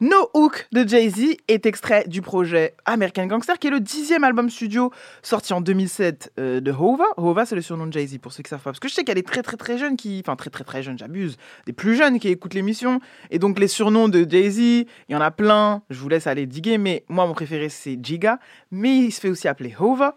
[0.00, 4.50] No Hook de Jay-Z est extrait du projet American Gangster, qui est le dixième album
[4.50, 7.06] studio sorti en 2007 euh, de Hova.
[7.16, 8.72] Hova, c'est le surnom de Jay-Z, pour ceux qui savent pas.
[8.72, 10.20] Parce que je sais a des très très très jeunes qui...
[10.22, 11.38] Enfin, très très très jeunes, j'abuse.
[11.64, 13.00] Des plus jeunes qui écoutent l'émission.
[13.30, 15.82] Et donc, les surnoms de Jay-Z, il y en a plein.
[15.88, 16.76] Je vous laisse aller diguer.
[16.76, 18.38] Mais moi, mon préféré, c'est Giga.
[18.70, 20.14] Mais il se fait aussi appeler Hova.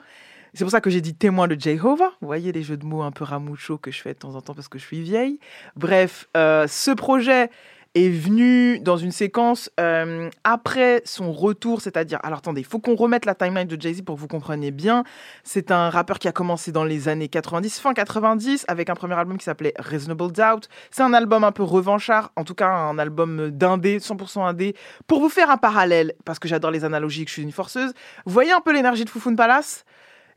[0.54, 2.12] C'est pour ça que j'ai dit témoin de Jehovah.
[2.22, 4.42] Vous voyez les jeux de mots un peu ramoucho que je fais de temps en
[4.42, 5.40] temps parce que je suis vieille.
[5.76, 7.50] Bref, euh, ce projet
[7.96, 12.96] est venu dans une séquence euh, après son retour, c'est-à-dire, alors attendez, il faut qu'on
[12.96, 15.04] remette la timeline de Jay-Z pour que vous compreniez bien.
[15.44, 19.16] C'est un rappeur qui a commencé dans les années 90, fin 90, avec un premier
[19.16, 20.70] album qui s'appelait Reasonable Doubt.
[20.92, 24.76] C'est un album un peu revanchard, en tout cas un album d'indé, 100% indé.
[25.08, 27.94] Pour vous faire un parallèle, parce que j'adore les analogies, que je suis une forceuse,
[28.26, 29.84] voyez un peu l'énergie de Foufoune Palace?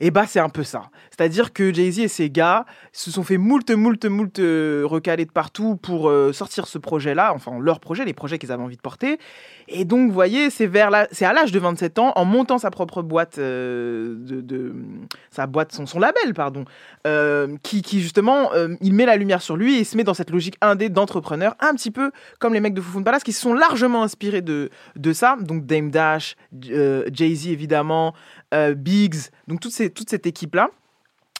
[0.01, 0.91] Et bah c'est un peu ça.
[1.11, 5.31] C'est-à-dire que Jay-Z et ses gars se sont fait moult, moult, moult euh, recaler de
[5.31, 8.83] partout pour euh, sortir ce projet-là, enfin leur projet, les projets qu'ils avaient envie de
[8.83, 9.19] porter.
[9.69, 11.07] Et donc, vous voyez, c'est vers la...
[11.13, 14.75] c'est à l'âge de 27 ans, en montant sa propre boîte, euh, de,
[15.31, 16.65] sa boîte, son, label, pardon,
[17.63, 18.51] qui, qui, justement,
[18.81, 21.75] il met la lumière sur lui et se met dans cette logique indé d'entrepreneur, un
[21.75, 25.13] petit peu comme les mecs de Foufoune Palace qui se sont largement inspirés de, de
[25.13, 25.37] ça.
[25.41, 28.15] Donc Dame Dash, Jay-Z évidemment,
[28.75, 30.71] Biggs, donc toutes ces toute cette équipe-là.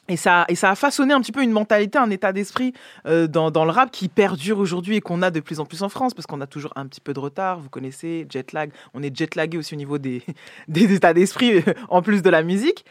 [0.09, 2.73] Et ça, et ça a façonné un petit peu une mentalité, un état d'esprit
[3.07, 5.85] euh, dans, dans, le rap qui perdure aujourd'hui et qu'on a de plus en plus
[5.85, 7.61] en France parce qu'on a toujours un petit peu de retard.
[7.61, 8.73] Vous connaissez, jet lag.
[8.95, 10.23] On est jet lagué aussi au niveau des,
[10.69, 12.85] des états d'esprit euh, en plus de la musique.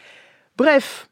[0.56, 1.10] Bref,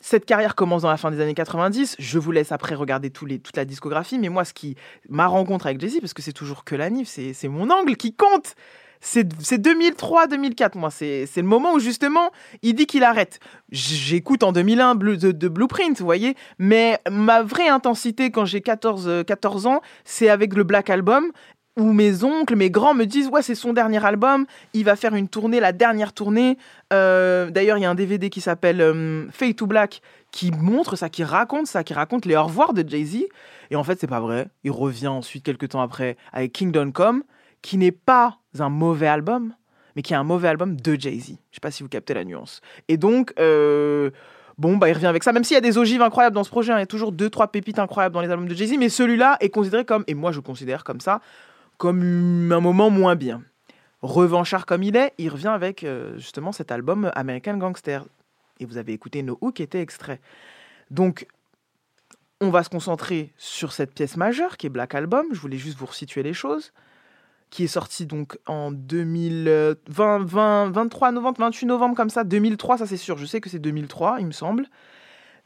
[0.00, 1.96] cette carrière commence dans la fin des années 90.
[2.00, 4.18] Je vous laisse après regarder toute la discographie.
[4.18, 4.74] Mais moi, ce qui
[5.08, 8.12] ma rencontre avec Jay-Z, parce que c'est toujours que la NIF, c'est mon angle qui
[8.12, 8.56] compte
[9.00, 10.90] c'est 2003-2004, moi.
[10.90, 12.30] C'est le moment où justement
[12.62, 13.40] il dit qu'il arrête.
[13.70, 16.34] J'écoute en 2001 de, Blueprint, vous voyez.
[16.58, 21.30] Mais ma vraie intensité quand j'ai 14, 14 ans, c'est avec le Black Album
[21.78, 25.14] où mes oncles, mes grands me disent ouais c'est son dernier album, il va faire
[25.14, 26.58] une tournée, la dernière tournée.
[26.92, 30.96] Euh, d'ailleurs il y a un DVD qui s'appelle euh, Fade to Black qui montre
[30.96, 33.18] ça, qui raconte ça, qui raconte les au revoir de Jay Z.
[33.70, 34.48] Et en fait c'est pas vrai.
[34.64, 37.22] Il revient ensuite quelques temps après avec Kingdom Come
[37.62, 39.54] qui n'est pas un mauvais album,
[39.96, 41.36] mais qui est un mauvais album de Jay-Z.
[41.50, 42.60] Je sais pas si vous captez la nuance.
[42.88, 44.10] Et donc, euh,
[44.56, 46.50] bon, bah, il revient avec ça, même s'il y a des ogives incroyables dans ce
[46.50, 46.76] projet, hein.
[46.76, 49.36] il y a toujours deux, trois pépites incroyables dans les albums de Jay-Z, mais celui-là
[49.40, 51.20] est considéré comme, et moi je considère comme ça,
[51.78, 53.42] comme un moment moins bien.
[54.02, 58.04] Revanchard comme il est, il revient avec euh, justement cet album American Gangster.
[58.60, 60.20] Et vous avez écouté No Hook qui était extrait.
[60.90, 61.26] Donc,
[62.40, 65.26] on va se concentrer sur cette pièce majeure qui est Black Album.
[65.32, 66.72] Je voulais juste vous resituer les choses
[67.50, 70.26] qui est sorti donc en 2020,
[70.70, 74.16] 23 novembre, 28 novembre comme ça, 2003, ça c'est sûr, je sais que c'est 2003,
[74.20, 74.66] il me semble.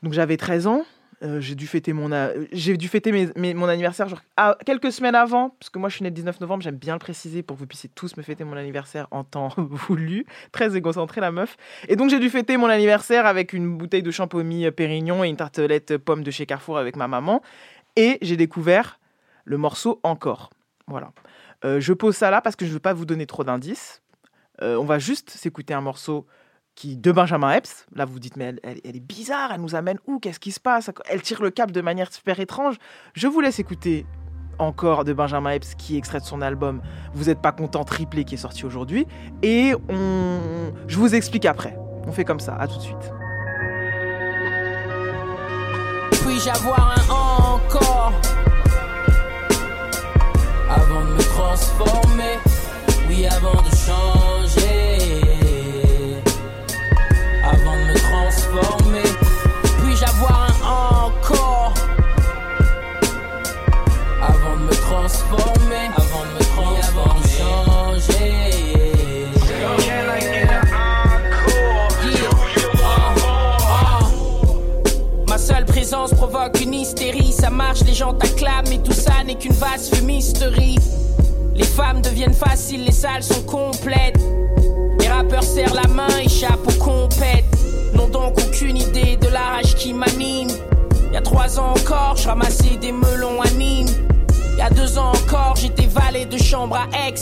[0.02, 0.84] Donc j'avais 13 ans,
[1.22, 4.20] euh, j'ai dû fêter mon, anniversaire genre,
[4.66, 6.98] quelques semaines avant, parce que moi je suis né le 19 novembre, j'aime bien le
[6.98, 10.26] préciser pour que vous puissiez tous me fêter mon anniversaire en temps voulu.
[10.50, 11.56] Très égocentré la meuf.
[11.86, 15.36] Et donc j'ai dû fêter mon anniversaire avec une bouteille de champomis Pérignon et une
[15.36, 17.40] tartelette pomme de chez Carrefour avec ma maman.
[17.94, 18.98] Et j'ai découvert
[19.44, 20.50] le morceau Encore.
[20.88, 21.12] Voilà.
[21.64, 24.02] Euh, je pose ça là parce que je ne veux pas vous donner trop d'indices.
[24.62, 26.26] Euh, on va juste s'écouter un morceau
[26.74, 27.86] qui de Benjamin Epps.
[27.94, 30.18] Là, vous vous dites, mais elle, est bizarre, elle nous amène où?
[30.18, 30.90] Qu'est-ce qui se passe?
[31.08, 32.76] Elle tire le cap de manière super étrange.
[33.14, 34.06] Je vous laisse écouter
[34.58, 36.82] encore de Benjamin Epps qui extrait de son album
[37.14, 39.06] Vous n'êtes pas content triplé qui est sorti aujourd'hui.
[39.42, 40.72] Et on...
[40.86, 41.76] je vous explique après.
[42.06, 43.12] On fait comme ça, à tout de suite.
[46.24, 48.12] Puis-je avoir un encore?
[50.74, 52.38] Avant de me transformer,
[53.08, 54.98] oui avant de changer,
[57.44, 59.08] avant de me transformer,
[59.82, 60.56] puis-je avoir un
[61.06, 61.74] encore,
[64.22, 68.32] avant de me transformer, avant de me transformer, avant de changer.
[75.28, 77.11] Ma seule présence provoque une hystérie,
[77.52, 80.78] marche, les gens t'acclament, mais tout ça n'est qu'une vaste fumisterie.
[81.54, 84.18] Les femmes deviennent faciles, les salles sont complètes.
[84.98, 87.44] Les rappeurs serrent la main, échappent aux compètes.
[87.94, 90.48] N'ont donc aucune idée de la rage qui m'anime.
[91.12, 93.88] Y a trois ans encore, je ramassais des melons à Nîmes.
[94.56, 97.14] Y a deux ans encore, j'étais valet de chambre à Aix.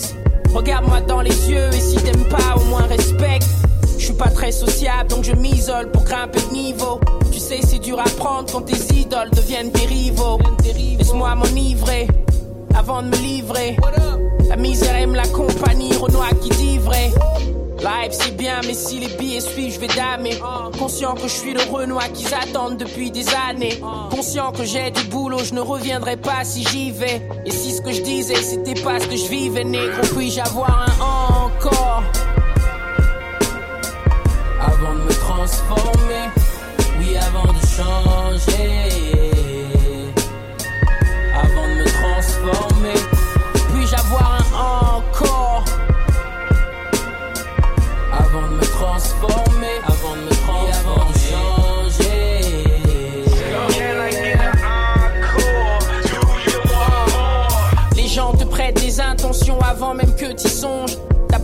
[0.54, 3.46] Regarde-moi dans les yeux et si t'aimes pas, au moins respecte.
[4.20, 7.00] Pas très sociable, donc je m'isole pour grimper de niveau.
[7.32, 10.38] Tu sais, c'est dur à prendre quand tes idoles deviennent tes rivaux.
[10.98, 12.06] Laisse-moi m'enivrer
[12.76, 13.78] avant de me livrer.
[14.46, 17.10] La misère aime la compagnie, Renoir qui dit vrai.
[17.78, 20.38] Live c'est bien, mais si les billets suivent, je vais damer.
[20.78, 23.80] Conscient que je suis le Renoir qu'ils attendent depuis des années.
[24.10, 27.22] Conscient que j'ai du boulot, je ne reviendrai pas si j'y vais.
[27.46, 30.86] Et si ce que je disais, c'était pas ce que je vivais, négro, puis-je avoir
[31.00, 32.02] un encore?
[35.50, 36.30] Transformer,
[36.98, 38.88] oui, avant de changer.
[41.34, 43.00] Avant de me transformer,
[43.72, 44.44] puis-je avoir un
[44.98, 45.64] encore?
[48.12, 52.64] Avant de me transformer, avant de me transformer, avant de changer.
[57.96, 60.96] Les gens te prêtent des intentions avant même que tu songes.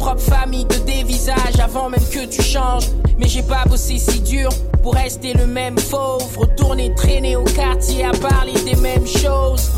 [0.06, 2.84] Propre famille te dévisage avant même que tu changes.
[3.18, 4.50] Mais j'ai pas bossé si dur
[4.80, 6.38] pour rester le même fauve.
[6.38, 9.72] Retourner traîner au quartier à parler des mêmes choses.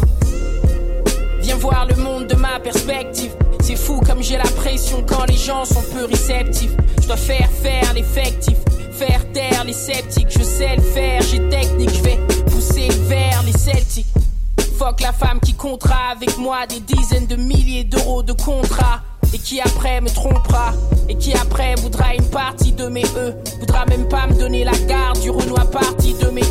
[1.40, 3.30] Viens voir le monde de ma perspective.
[3.62, 6.76] C'est fou comme j'ai la pression quand les gens sont peu réceptifs.
[7.00, 8.58] Je dois faire faire l'effectif,
[8.92, 10.28] faire taire les sceptiques.
[10.28, 12.18] Je sais le faire, j'ai technique, je vais
[12.50, 14.12] pousser vers les celtiques.
[14.78, 19.00] Fuck la femme qui comptera avec moi des dizaines de milliers d'euros de contrat.
[19.34, 20.72] Et qui après me trompera
[21.08, 24.76] Et qui après voudra une partie de mes E Voudra même pas me donner la
[24.86, 26.42] garde du Renoir partie de mes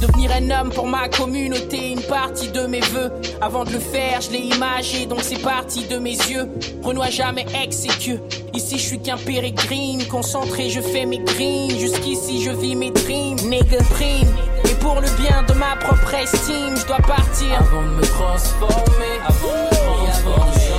[0.00, 3.12] Devenir un homme pour ma communauté, une partie de mes vœux.
[3.42, 6.48] Avant de le faire, je l'ai imagé, donc c'est parti de mes yeux.
[6.82, 8.18] Renoir jamais exécueux.
[8.54, 10.02] Ici, je suis qu'un pérégrine.
[10.06, 11.78] Concentré, je fais mes greens.
[11.78, 13.36] Jusqu'ici, je vis mes dreams.
[13.44, 14.28] Nigga prime.
[14.64, 17.58] Et pour le bien de ma propre estime, je dois partir.
[17.58, 20.69] Avant de me transformer, avant de me transformer,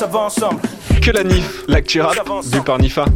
[0.00, 0.62] Ça, va ensemble.
[1.02, 2.16] Que la NIF, l'actu rap
[2.64, 3.04] par Nifa.
[3.04, 3.12] You,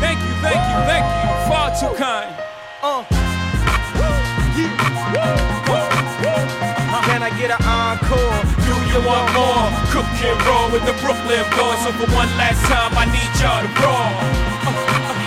[0.00, 1.28] thank you, thank you.
[1.46, 2.32] Far too kind.
[2.82, 3.04] Uh.
[7.04, 8.40] Can I get an encore?
[8.64, 9.68] Do you want more?
[9.92, 11.78] Cook and roll with the Brooklyn boys.
[11.84, 14.08] So for one last time, I need y'all to roll.
[14.72, 15.23] Uh.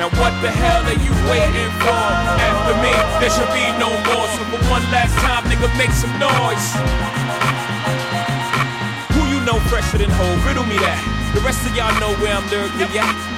[0.00, 1.92] Now what the hell are you waiting for?
[1.92, 2.88] After me,
[3.20, 4.24] there should be no more.
[4.32, 6.72] So for one last time, nigga, make some noise.
[9.12, 10.36] Who you know fresher than whole?
[10.48, 10.96] Riddle me that.
[11.34, 13.29] The rest of y'all know where I'm lyrically at.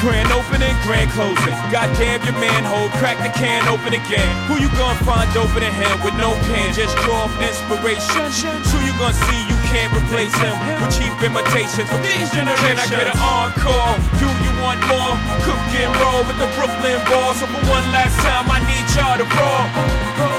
[0.00, 1.56] Grand opening, grand closing.
[1.72, 4.28] Goddamn your manhole, crack the can open again.
[4.46, 6.74] Who you gonna find open in him with no pen?
[6.74, 8.28] Just draw off inspiration.
[8.70, 12.60] Who you gonna see you can't replace him with cheap imitations from these generations?
[12.60, 13.96] Can I get an encore?
[14.20, 15.16] Do you want more?
[15.42, 17.40] Cook and roll with the Brooklyn Balls.
[17.40, 20.35] So for one last time, I need y'all to roll.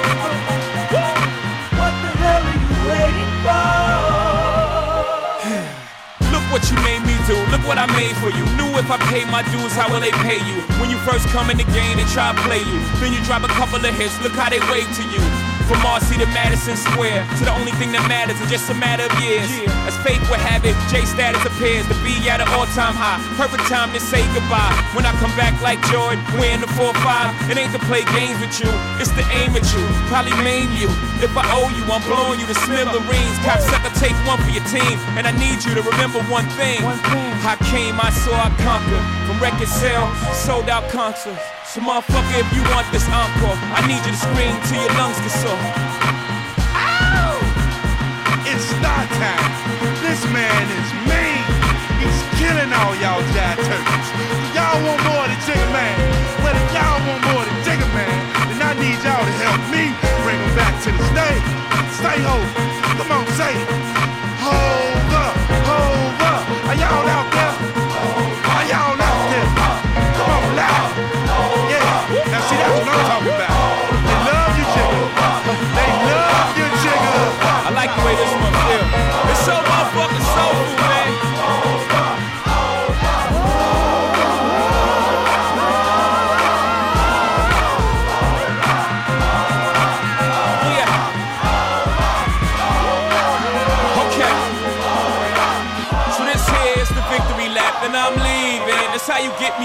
[7.68, 8.44] What I made for you.
[8.56, 10.64] Knew if I paid my dues, how will they pay you?
[10.80, 12.80] When you first come in the game, they try to play you.
[13.04, 14.16] Then you drop a couple of hits.
[14.24, 15.22] Look how they wave to you.
[15.68, 19.04] From Marcy to Madison Square, to the only thing that matters is just a matter
[19.04, 19.52] of years.
[19.84, 23.20] As fate would have it, J status appears to be at an all-time high.
[23.36, 24.72] Perfect time to say goodbye.
[24.96, 28.56] When I come back like Jordan, wearing the 4-5, it ain't to play games with
[28.64, 30.88] you, it's to aim at you, probably maim you.
[31.20, 33.36] If I owe you, I'm blowing you to smithereens.
[33.44, 36.80] Cocksucker, take one for your team, and I need you to remember one thing.
[37.46, 39.06] I came, I saw, I conquered.
[39.28, 41.44] From record sale, sold out concerts.
[41.68, 45.20] So motherfucker, if you want this encore, I need you to scream till your lungs
[45.20, 45.66] get sore.
[48.48, 49.50] It's star time.
[50.00, 51.44] This man is mean.
[52.00, 54.08] He's killing all y'all jive turkeys.
[54.56, 55.96] Y'all want more than Jigga Man.
[56.42, 58.16] Well, if y'all want more than Jigga Man,
[58.48, 59.92] then I need y'all to help me
[60.24, 61.46] bring him back to the stage.
[62.00, 62.48] Stay hold.
[62.98, 63.87] Come on, say it.
[66.80, 67.37] Y'all out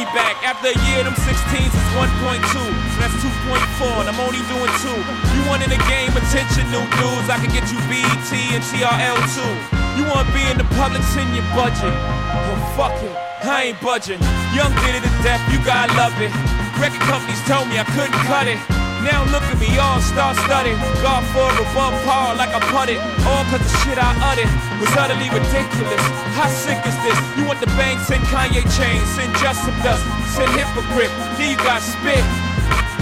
[0.03, 0.35] me back.
[0.43, 2.43] After a year, them 16s is 1.2.
[2.51, 4.99] So that's 2.4, and I'm only doing two.
[5.35, 7.31] You want in the game, attention, new dudes.
[7.31, 9.55] I can get you BET and TRL too.
[9.95, 11.95] You want to be in the public, send your budget.
[11.95, 13.15] Well, fuck it,
[13.47, 14.19] I ain't budging.
[14.57, 16.33] Young did it to death, you gotta love it.
[16.81, 18.59] Record companies told me I couldn't cut it.
[19.07, 20.79] Now look at me, all star studded.
[21.03, 22.99] God for above par like I putted.
[23.29, 26.03] All cause the shit I uttered was utterly ridiculous.
[26.35, 27.19] How sick is this?
[27.39, 30.03] You want the bank, send Kanye chains, send Justin Dust,
[30.35, 31.13] send Hypocrite.
[31.39, 32.25] Then you got spit.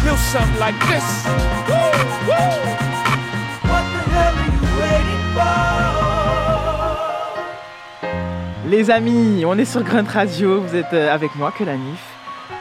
[0.05, 1.07] Feel something like this.
[1.69, 1.81] Woo,
[2.29, 2.37] woo.
[3.71, 5.81] What the hell are you waiting for?
[8.69, 12.05] Les amis, on est sur Grunt Radio, vous êtes euh, avec moi, que la NIF,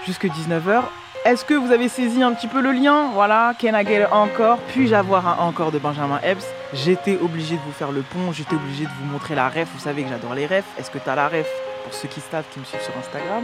[0.05, 0.83] jusque 19h.
[1.29, 4.57] Est-ce que vous avez saisi un petit peu le lien Voilà, Can I get encore
[4.69, 8.55] Puis-je avoir un encore de Benjamin Epps J'étais obligé de vous faire le pont, j'étais
[8.55, 9.67] obligé de vous montrer la ref.
[9.75, 10.65] Vous savez que j'adore les refs.
[10.79, 11.47] Est-ce que t'as la ref
[11.83, 13.43] Pour ceux qui savent, qui me suivent sur Instagram.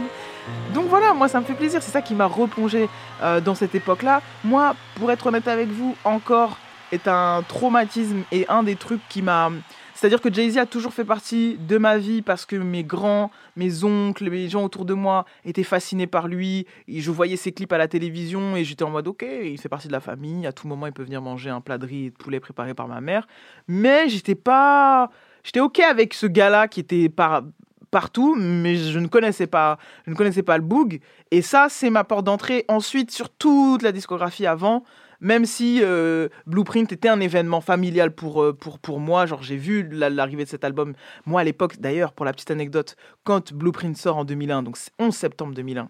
[0.74, 1.80] Donc voilà, moi ça me fait plaisir.
[1.80, 2.88] C'est ça qui m'a replongé
[3.22, 4.20] euh, dans cette époque-là.
[4.42, 6.56] Moi, pour être honnête avec vous, encore
[6.90, 9.50] est un traumatisme et un des trucs qui m'a
[9.96, 13.82] c'est-à-dire que Jay-Z a toujours fait partie de ma vie parce que mes grands, mes
[13.82, 16.66] oncles, les gens autour de moi étaient fascinés par lui.
[16.86, 19.70] Et je voyais ses clips à la télévision et j'étais en mode ok, il fait
[19.70, 20.46] partie de la famille.
[20.46, 22.74] À tout moment, il peut venir manger un plat de riz et de poulet préparé
[22.74, 23.26] par ma mère.
[23.68, 25.10] Mais j'étais pas,
[25.42, 27.42] j'étais ok avec ce gars-là qui était par
[27.90, 31.00] partout, mais je ne connaissais pas, je ne connaissais pas le Boog.
[31.30, 32.66] Et ça, c'est ma porte d'entrée.
[32.68, 34.84] Ensuite, sur toute la discographie avant
[35.20, 39.56] même si euh, Blueprint était un événement familial pour, euh, pour, pour moi, genre j'ai
[39.56, 40.94] vu la- l'arrivée de cet album,
[41.24, 44.90] moi à l'époque d'ailleurs, pour la petite anecdote, quand Blueprint sort en 2001, donc c'est
[44.98, 45.88] 11 septembre 2001,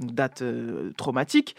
[0.00, 1.54] une date euh, traumatique,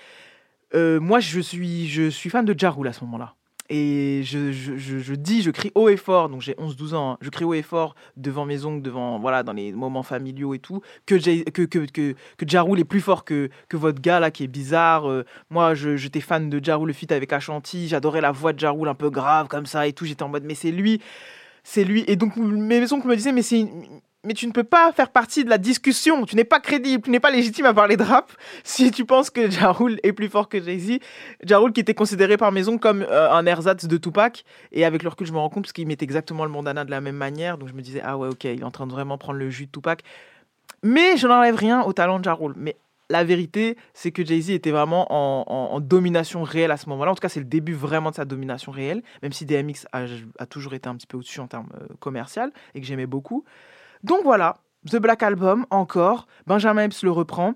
[0.74, 3.37] moi je suis, je suis fan de Ja Rule à ce moment-là.
[3.70, 7.44] Et je, dis, je crie haut et fort, donc j'ai 11-12 ans, hein, je crie
[7.44, 11.16] haut et fort devant mes oncles, devant, voilà, dans les moments familiaux et tout, que,
[11.50, 14.46] que, que, que, que Ja Rule est plus fort que, que votre gars là qui
[14.46, 15.10] est bizarre.
[15.10, 18.60] Euh, moi, j'étais fan de Ja Rule, le feat avec Ashanti, j'adorais la voix de
[18.60, 21.02] Ja Rule un peu grave comme ça et tout, j'étais en mode, mais c'est lui,
[21.64, 22.06] c'est lui.
[22.08, 23.68] Et donc mes oncles me disaient, mais c'est
[24.24, 26.26] mais tu ne peux pas faire partie de la discussion.
[26.26, 28.32] Tu n'es pas crédible, tu n'es pas légitime à parler de rap
[28.64, 31.00] si tu penses que Ja Rule est plus fort que Jay-Z.
[31.46, 34.44] Ja Rule qui était considéré par Maison comme euh, un ersatz de Tupac.
[34.72, 36.92] Et avec le recul, je me rends compte parce qu'il mettait exactement le mondana de
[36.92, 37.58] la même manière.
[37.58, 39.50] Donc je me disais, ah ouais, ok, il est en train de vraiment prendre le
[39.50, 40.02] jus de Tupac.
[40.84, 42.54] Mais je n'enlève rien au talent de Ja Rule.
[42.58, 42.76] Mais
[43.10, 47.12] la vérité, c'est que Jay-Z était vraiment en, en- en domination réelle à ce moment-là.
[47.12, 50.04] En tout cas, c'est le début vraiment de sa domination réelle, même si DMX a,
[50.40, 53.46] a toujours été un petit peu au-dessus en termes euh, commercial et que j'aimais beaucoup.
[54.04, 54.58] Donc voilà,
[54.90, 56.28] The Black Album, encore.
[56.46, 57.54] Benjamin Epps le reprend.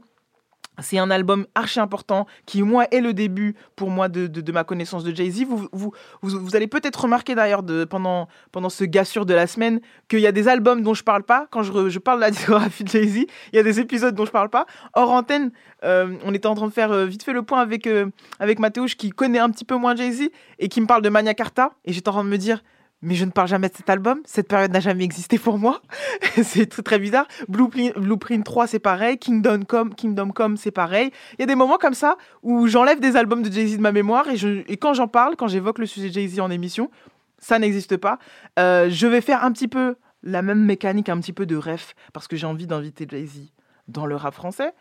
[0.80, 4.64] C'est un album archi important qui, moi, est le début pour moi de, de- ma
[4.64, 5.44] connaissance de Jay-Z.
[5.44, 9.82] Vous, vous, vous, vous allez peut-être remarquer d'ailleurs pendant, pendant ce gassure de la semaine
[10.08, 11.46] qu'il y a des albums dont je parle pas.
[11.52, 14.26] Quand je, je parle de la discographie de Jay-Z, il y a des épisodes dont
[14.26, 14.66] je parle pas.
[14.96, 15.52] Hors antenne,
[15.84, 18.08] euh, on était en train de faire euh, vite fait le point avec, euh,
[18.40, 21.34] avec Mathéouche qui connaît un petit peu moins Jay-Z et qui me parle de Magna
[21.34, 21.74] Carta.
[21.86, 22.64] Et j'étais en train de me dire,
[23.02, 24.22] mais je ne parle jamais de cet album.
[24.26, 25.82] Cette période n'a jamais existé pour moi.
[26.44, 27.28] c'est très, très bizarre.
[27.48, 29.18] Blueprint, Blueprint 3, c'est pareil.
[29.18, 31.12] Kingdom Come, Kingdom Come, c'est pareil.
[31.34, 33.92] Il y a des moments comme ça où j'enlève des albums de Jay-Z de ma
[33.92, 36.92] mémoire et, quand j'en parle, quand j'évoque le sujet Jay-Z en émission,
[37.40, 38.20] ça n'existe pas.
[38.60, 41.96] Euh, je vais faire un petit peu la même mécanique, un petit peu de ref,
[42.14, 43.52] parce que j'ai envie d'inviter Jay-Z
[43.88, 44.74] dans le rap français.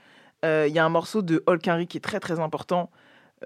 [0.44, 2.90] Euh, Il y a un morceau de Hulk Henry qui est très très important,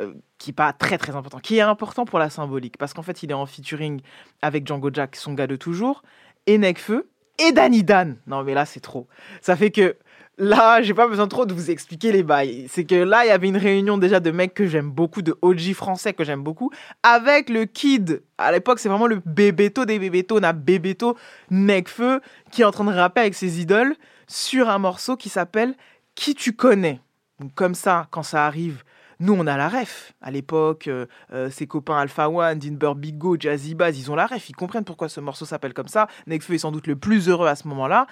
[0.00, 3.02] euh, qui est pas très très important, qui est important pour la symbolique, parce qu'en
[3.02, 4.00] fait il est en featuring
[4.42, 6.02] avec Django Jack, son gars de toujours,
[6.46, 8.16] et Nekfeu, et Danny Dan.
[8.26, 9.06] Non mais là c'est trop.
[9.40, 9.96] Ça fait que
[10.36, 12.66] là j'ai pas besoin trop de vous expliquer les bails.
[12.68, 15.36] C'est que là il y avait une réunion déjà de mecs que j'aime beaucoup, de
[15.42, 16.72] OG français que j'aime beaucoup,
[17.04, 18.22] avec le kid.
[18.36, 21.16] À l'époque c'est vraiment le bébéto des bébétos, on a bébéto
[21.50, 22.20] Nekfeu
[22.50, 23.94] qui est en train de rapper avec ses idoles
[24.26, 25.76] sur un morceau qui s'appelle
[26.16, 27.00] Qui tu connais.
[27.38, 28.82] Donc comme ça quand ça arrive
[29.20, 30.12] nous, on a la ref.
[30.20, 34.26] À l'époque, euh, euh, ses copains Alpha One, Dinber Bigo, Jazzy Bass, ils ont la
[34.26, 34.48] ref.
[34.48, 36.08] Ils comprennent pourquoi ce morceau s'appelle comme ça.
[36.26, 38.06] Nekfeu est sans doute le plus heureux à ce moment-là.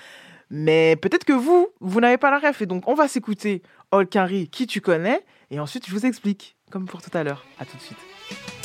[0.50, 2.62] Mais peut-être que vous, vous n'avez pas la ref.
[2.62, 5.24] Et donc, on va s'écouter Hulk Henry, qui tu connais.
[5.50, 7.44] Et ensuite, je vous explique, comme pour tout à l'heure.
[7.58, 8.61] À tout de suite.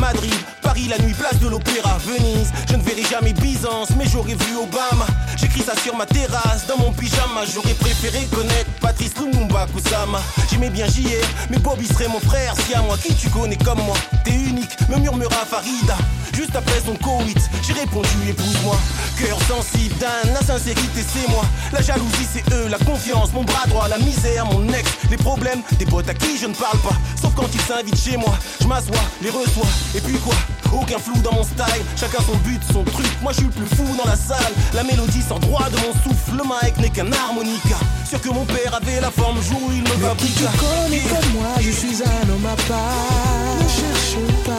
[0.00, 2.50] Madrid, Paris, la nuit, place de l'Opéra, Venise.
[2.70, 5.06] Je ne verrai jamais Byzance, mais j'aurais vu Obama.
[5.36, 7.42] J'écris ça sur ma terrasse, dans mon pyjama.
[7.52, 10.20] J'aurais préféré connaître Patrice Lumumba Kusama.
[10.50, 12.54] J'aimais bien JR, mais Bobby serait mon frère.
[12.66, 13.96] Si à moi, qui tu connais comme moi?
[14.24, 15.98] T'es unique, me murmura Farida.
[16.40, 18.74] Juste après son Covid, j'ai répondu épouse-moi.
[19.18, 21.44] Cœur sensible, Dan, la sincérité c'est moi.
[21.70, 24.88] La jalousie c'est eux, la confiance, mon bras droit, la misère, mon ex.
[25.10, 26.96] Les problèmes, des potes à qui je ne parle pas.
[27.20, 29.68] Sauf quand ils s'invitent chez moi, je m'assois, les reçois.
[29.94, 30.34] Et puis quoi?
[30.72, 33.10] Aucun flou dans mon style, chacun son but, son truc.
[33.20, 34.54] Moi je suis le plus fou dans la salle.
[34.72, 37.76] La mélodie sort droit de mon souffle, le mic n'est qu'un harmonica.
[38.08, 40.50] Sûr que mon père avait la forme, jour où il me Mais qui tu fabriqua.
[40.58, 43.56] connais comme moi, je suis un homme à part.
[43.60, 44.16] Ne cherche
[44.46, 44.49] pas,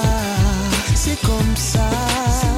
[1.04, 2.51] c'est comme ça.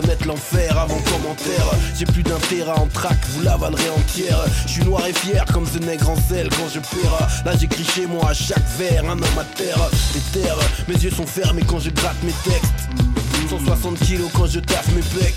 [0.00, 1.70] Connaître l'enfer avant commentaire.
[1.98, 4.38] J'ai plus d'un terrain en trac, vous l'avalerez entière.
[4.66, 7.28] Je suis noir et fier comme ce nègre en sel quand je perds.
[7.46, 9.78] Là j'écris chez moi à chaque verre, un homme à terre.
[10.12, 12.88] Des terres, mes yeux sont fermés quand je gratte mes textes.
[13.48, 15.34] 160 kilos quand je taffe mes pecs.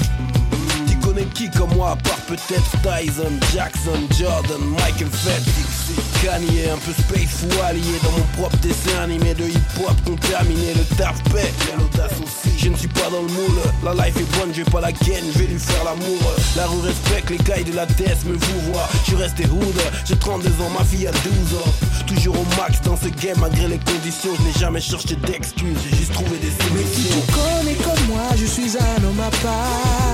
[1.10, 5.90] Connais qui comme moi, à part peut-être Tyson, Jackson, Jordan, Michael Phelps,
[6.22, 11.18] Kanye, un peu space allié dans mon propre dessin animé de hip-hop contaminé, le taf
[11.34, 12.60] paix, l'audace aussi.
[12.60, 14.92] Je ne suis pas dans le moule, la life est bonne, je vais pas la
[14.92, 16.22] ken, je vais lui faire l'amour.
[16.56, 18.88] La rue respecte, les cailles de la tête me vous voient.
[19.10, 21.22] Je resté hood, j'ai 32 ans, ma fille a 12
[21.58, 21.74] ans.
[22.06, 25.98] Toujours au max dans ce game, malgré les conditions, je n'ai jamais cherché d'excuses, j'ai
[25.98, 26.76] juste trouvé des solutions.
[26.78, 30.09] Mais tu connais comme moi, je suis un homme à part.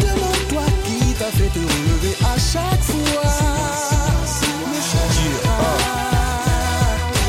[0.00, 3.22] Demande-toi qui t'a fait te relever à chaque fois.
[4.68, 5.20] Ne cherche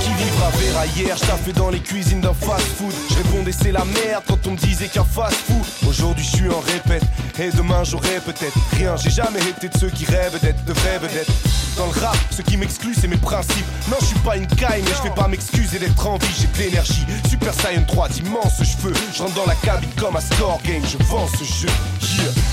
[0.01, 2.93] Qui vivra verra hier, je taffais dans les cuisines d'un fast food.
[3.09, 5.89] Je répondais c'est la merde quand on me disait qu'un fast food.
[5.89, 7.03] Aujourd'hui je suis en répète,
[7.39, 8.95] et demain j'aurai peut-être rien.
[8.97, 11.29] J'ai jamais été de ceux qui rêvent d'être de vrais vedettes.
[11.77, 13.65] Dans le rap, ce qui m'exclut c'est mes principes.
[13.89, 16.27] Non, je suis pas une caille, mais je vais pas m'excuser d'être en vie.
[16.39, 18.93] J'ai de l'énergie, Super Saiyan 3, d'immenses cheveux.
[19.13, 21.69] Je rentre dans la cabine comme à Score Game, je vends ce jeu.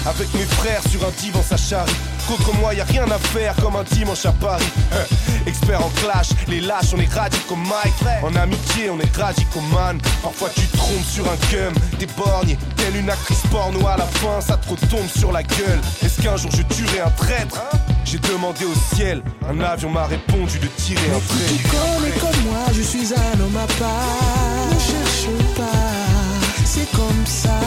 [0.07, 1.93] Avec mes frères sur un divan, ça charrie.
[2.26, 4.64] Contre moi, y a rien à faire comme un dimanche à Paris.
[4.93, 5.05] Hein.
[5.47, 8.22] Expert en clash, les lâches, on est radicaux Mike.
[8.22, 9.99] En amitié, on est radicaux man.
[10.22, 12.57] Parfois tu te trompes sur un cum, t'es borgné.
[12.76, 15.81] Telle une actrice porno à la fin, ça te retombe sur la gueule.
[16.03, 17.61] Est-ce qu'un jour je tuerai un traître?
[18.05, 22.18] J'ai demandé au ciel, un avion m'a répondu de tirer un trait.
[22.20, 24.66] comme moi, je suis un homme à part.
[24.72, 27.61] Ne cherche pas, c'est comme ça.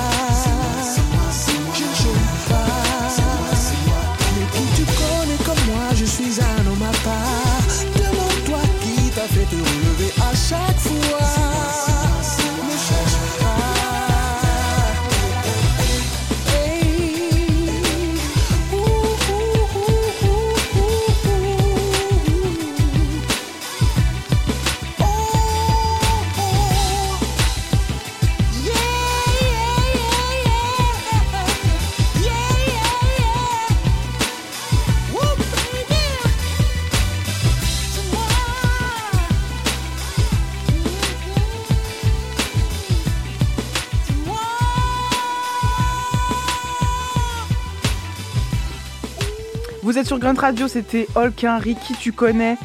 [50.04, 52.58] Sur Grunt Radio, c'était Henry, qui tu connais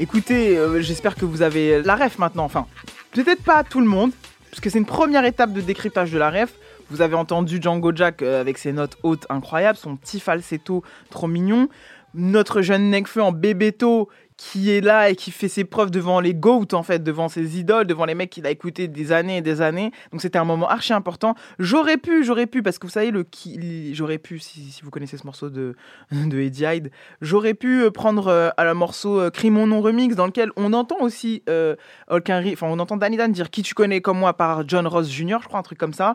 [0.00, 2.44] Écoutez, euh, j'espère que vous avez la ref maintenant.
[2.44, 2.66] Enfin,
[3.12, 4.12] peut-être pas tout le monde,
[4.50, 6.54] parce que c'est une première étape de décryptage de la ref.
[6.90, 11.26] Vous avez entendu Django Jack euh, avec ses notes hautes incroyables, son petit falsetto trop
[11.26, 11.68] mignon.
[12.14, 14.08] Notre jeune Nekfeu en bébéto
[14.38, 17.58] qui est là et qui fait ses preuves devant les GOAT en fait, devant ses
[17.58, 19.90] idoles, devant les mecs qu'il a écouté des années et des années.
[20.12, 21.34] Donc c'était un moment archi important.
[21.58, 24.90] J'aurais pu, j'aurais pu, parce que vous savez, le qui, j'aurais pu, si, si vous
[24.90, 25.74] connaissez ce morceau de,
[26.12, 29.80] de Eddie Hyde, j'aurais pu euh, prendre euh, à la morceau euh, Crie mon nom
[29.80, 31.74] remix, dans lequel on entend aussi euh,
[32.08, 35.10] Hulk enfin on entend Danny Dan dire qui tu connais comme moi par John Ross
[35.10, 36.14] Jr., je crois, un truc comme ça.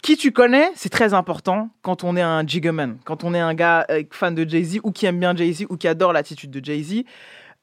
[0.00, 3.54] Qui tu connais, c'est très important quand on est un Jiggerman, quand on est un
[3.54, 6.64] gars euh, fan de Jay-Z ou qui aime bien Jay-Z ou qui adore l'attitude de
[6.64, 7.04] Jay-Z.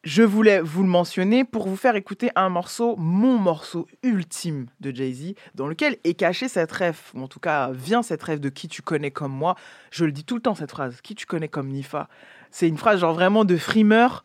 [0.03, 4.95] Je voulais vous le mentionner pour vous faire écouter un morceau, mon morceau ultime de
[4.95, 8.47] Jay-Z, dans lequel est cachée cette rêve, ou en tout cas vient cette rêve de
[8.47, 9.55] qui tu connais comme moi.
[9.91, 12.07] Je le dis tout le temps cette phrase, qui tu connais comme Nifa.
[12.51, 14.23] C'est une phrase genre vraiment de frimeur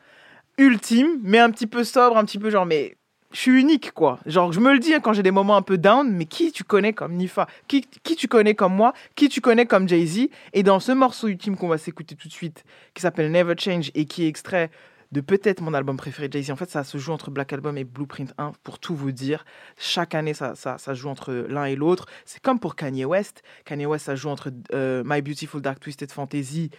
[0.59, 2.97] ultime, mais un petit peu sobre, un petit peu genre mais
[3.35, 4.21] je suis unique, quoi.
[4.27, 6.53] Genre, je me le dis hein, quand j'ai des moments un peu down, mais qui
[6.53, 7.49] tu connais comme Nifa?
[7.67, 8.95] Qui, qui tu connais comme moi?
[9.17, 10.29] Qui tu connais comme Jay-Z?
[10.53, 12.65] Et dans ce morceau ultime qu'on va s'écouter tout de suite,
[12.95, 14.71] qui s'appelle Never Change et qui est extrait
[15.11, 16.53] de peut-être mon album préféré Jay-Z.
[16.53, 19.45] En fait, ça se joue entre Black Album et Blueprint 1, pour tout vous dire.
[19.77, 22.07] Chaque année, ça, ça, ça joue entre l'un et l'autre.
[22.27, 23.43] C'est comme pour Kanye West.
[23.65, 26.71] Kanye West, ça joue entre euh, My Beautiful Dark Twisted Fantasy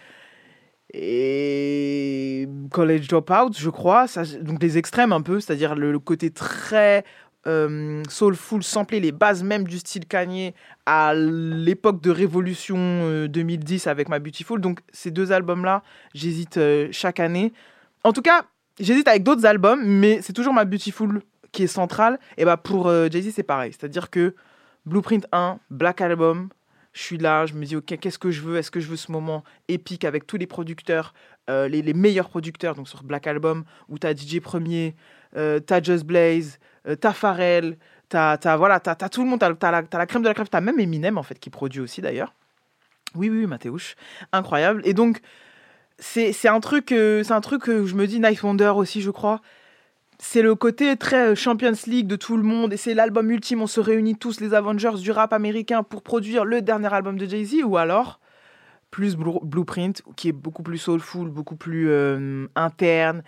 [0.92, 4.06] et College Dropout, je crois.
[4.40, 7.04] Donc des extrêmes un peu, c'est-à-dire le, côté très
[7.46, 13.86] euh, soulful, samplé les bases même du style Kanye à l'époque de Révolution euh, 2010
[13.86, 14.60] avec My Beautiful.
[14.60, 15.82] Donc ces deux albums-là,
[16.14, 17.52] j'hésite euh, chaque année.
[18.04, 18.44] En tout cas,
[18.80, 21.20] j'hésite avec d'autres albums, mais c'est toujours My Beautiful
[21.52, 22.18] qui est central.
[22.36, 23.72] Et bah pour euh, Jay-Z, c'est pareil.
[23.72, 24.34] C'est-à-dire que
[24.84, 26.48] Blueprint 1, Black Album,
[26.96, 28.56] je suis là, je me dis, ok, qu'est-ce que je veux?
[28.56, 31.12] Est-ce que je veux ce moment épique avec tous les producteurs,
[31.50, 34.96] euh, les, meilleurs producteurs, donc sur Black Album, où t'as DJ Premier,
[35.36, 37.76] euh, t'as Just Blaze, euh, t'as Pharrell,
[38.08, 40.62] t'as, t'as, voilà, t'as, tout le monde, t'as, t'as la, crème de la crème, t'as
[40.62, 42.32] même Eminem, en fait, qui produit aussi, d'ailleurs.
[43.14, 43.94] Oui, oui, Mathéouche.
[44.32, 44.80] Incroyable.
[44.86, 45.20] Et donc,
[45.98, 49.10] c'est, un truc, euh, c'est un truc que je me dis, Night Wonder aussi, je
[49.10, 49.42] crois.
[50.18, 53.60] C'est le côté très euh, Champions League de tout le monde et c'est l'album ultime.
[53.60, 57.26] On se réunit tous, les Avengers du rap américain, pour produire le dernier album de
[57.26, 58.20] Jay-Z ou alors
[58.90, 63.22] plus Blue- Blueprint qui est beaucoup plus soulful, beaucoup plus euh, interne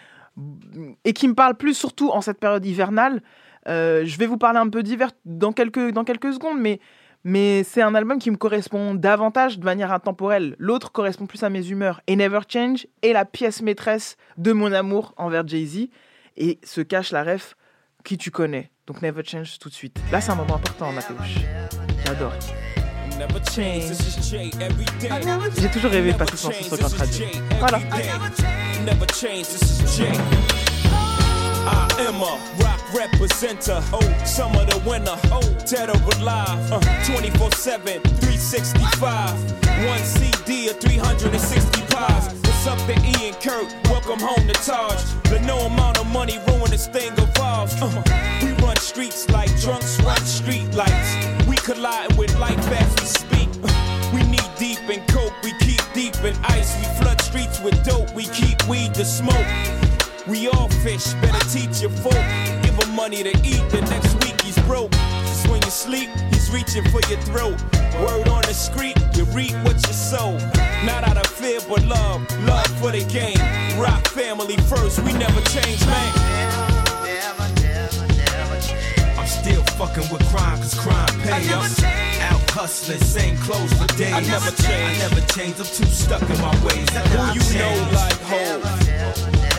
[1.04, 3.22] et qui me parle plus surtout en cette période hivernale.
[3.66, 6.80] Euh, je vais vous parler un peu d'hiver dans quelques, dans quelques secondes, mais,
[7.24, 10.54] mais c'est un album qui me correspond davantage de manière intemporelle.
[10.58, 12.00] L'autre correspond plus à mes humeurs.
[12.06, 15.88] Et Never Change est la pièce maîtresse de mon amour envers Jay-Z
[16.38, 17.56] et se cache la ref
[18.04, 18.70] qui tu connais.
[18.86, 19.98] Donc Never Change tout de suite.
[20.10, 21.36] Là, c'est un moment important, Mathéouche.
[22.06, 22.32] J'adore.
[25.58, 27.26] J'ai toujours rêvé de passer son Never sur change, Fréquence this is Radio.
[27.26, 27.78] Jay every Voilà.
[31.68, 33.82] I am a rock representer.
[33.92, 35.16] Oh, some of the winner.
[35.30, 36.72] Oh, dead or alive.
[36.72, 39.58] Uh, 24 7, 365.
[39.86, 42.34] One CD of 360 pies.
[42.44, 43.68] What's up to Ian Kurt?
[43.90, 44.98] Welcome home to Taj.
[45.24, 47.74] But no amount of money ruin this thing evolves.
[47.82, 48.02] Uh,
[48.42, 51.10] we run streets like drunks run street lights.
[51.46, 53.48] We collide with life as we speak.
[53.62, 56.78] Uh, we need deep in coke, we keep deep in ice.
[56.78, 59.87] We flood streets with dope, we keep weed to smoke.
[60.28, 62.12] We all fish, better teach your folk.
[62.62, 64.90] Give him money to eat, the next week he's broke.
[64.90, 67.56] Just when you sleep, he's reaching for your throat.
[68.04, 70.36] Word on the street, you reap what you sow.
[70.84, 73.40] Not out of fear, but love, love for the game.
[73.80, 76.12] Rock family first, we never change, man.
[79.16, 81.82] I'm still fucking with crime, cause crime pays us.
[82.20, 84.12] Out hustling, same clothes for days.
[84.12, 85.00] I never change.
[85.00, 86.86] I never change, I'm too stuck in my ways.
[86.90, 87.56] Who you change.
[87.56, 89.57] know like Hov?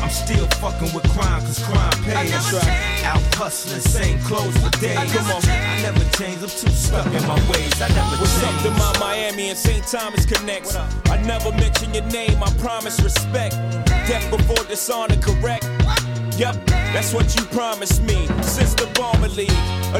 [0.00, 2.30] I'm still fucking with crime, cause crime pays.
[2.30, 3.04] That's right.
[3.04, 4.96] Out hustling, same clothes for days.
[5.12, 5.42] Come on.
[5.44, 7.80] I never change, I'm too stuck in my ways.
[7.82, 8.62] I never What's up change.
[8.62, 9.84] to my Miami and St.
[9.86, 10.76] Thomas connects?
[10.76, 13.54] I never mention your name, I promise respect.
[14.08, 15.68] Death before dishonor, correct?
[16.38, 16.54] Yep,
[16.94, 18.26] that's what you promised me.
[18.42, 19.50] Since the Bomber League,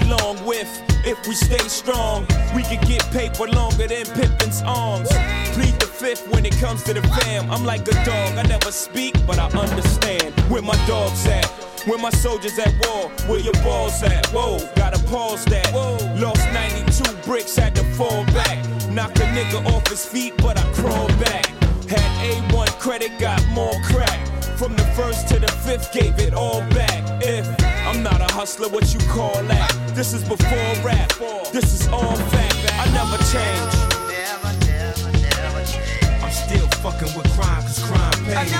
[0.03, 0.69] along with,
[1.05, 5.09] if we stay strong, we can get paper longer than Pippin's arms.
[5.55, 7.51] Plead the fifth when it comes to the fam.
[7.51, 11.47] I'm like a dog, I never speak, but I understand where my dogs at.
[11.87, 14.27] Where my soldiers at war, where your balls at?
[14.27, 15.73] Whoa, gotta pause that.
[16.21, 18.59] Lost 92 bricks, had to fall back.
[18.91, 21.47] Knock a nigga off his feet, but I crawled back.
[21.89, 24.27] Had A1 credit, got more crack.
[24.59, 27.05] From the first to the fifth, gave it all back.
[27.23, 27.47] If
[27.89, 29.73] I'm not a hustler, what you call that?
[29.95, 31.09] This is before rap.
[31.53, 32.61] This is all fact.
[32.77, 33.73] I never change.
[34.13, 36.23] Never, never, never change.
[36.23, 38.53] I'm still fucking with crime, cause crime pays.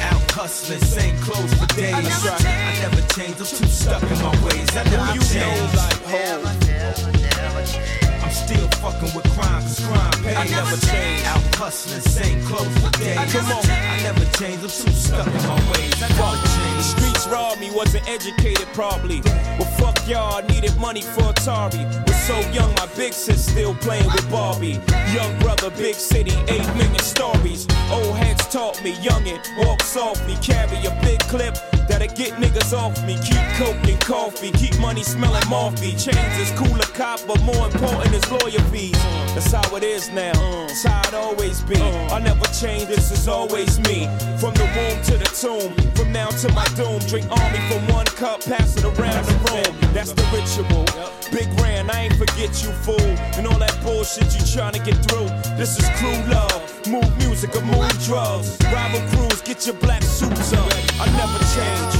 [0.00, 1.92] Out hustling, same clothes for days.
[1.92, 2.46] That's right.
[2.46, 4.74] I never change, I'm too stuck in my ways.
[4.74, 5.60] I never Who you change.
[5.60, 6.46] know like Hov?
[6.46, 8.03] I'm
[8.34, 10.36] still fucking with crime, cause crime pays.
[10.36, 11.24] I never change.
[11.24, 13.32] Out hustling, same clothes for days.
[13.32, 13.64] Come on.
[13.70, 16.02] I never change, I'm too stuck in my ways.
[16.02, 16.84] I never The change.
[16.84, 19.20] streets robbed me, wasn't educated probably.
[19.58, 21.82] Well, fuck y'all, I needed money for Atari.
[22.06, 24.80] Was so young, my big sis still playing with Barbie.
[25.14, 27.66] Young brother, big city, 8 million stories.
[27.90, 31.54] Old heads taught me, youngin', walk softly, carry a big clip.
[31.88, 33.14] That'll get niggas off me.
[33.22, 35.92] Keep coke and coffee, keep money smelling morphy.
[35.92, 38.92] Chains is cool a cop, but more important is lawyer fees.
[39.34, 40.32] That's how it is now.
[40.66, 41.80] That's how it always be.
[41.80, 44.06] I never change, this is always me.
[44.38, 46.98] From the womb to the tomb, from now to my doom.
[47.08, 49.92] Drink army from one cup, pass it around the room.
[49.92, 50.84] That's the ritual.
[51.32, 53.10] Big Ran, I ain't forget you, fool.
[53.36, 55.28] And all that bullshit you tryna get through.
[55.56, 56.86] This is crew love.
[56.86, 58.56] Move music or move drugs.
[58.64, 60.70] Rival crews, get your black suits up.
[61.00, 61.94] I never change.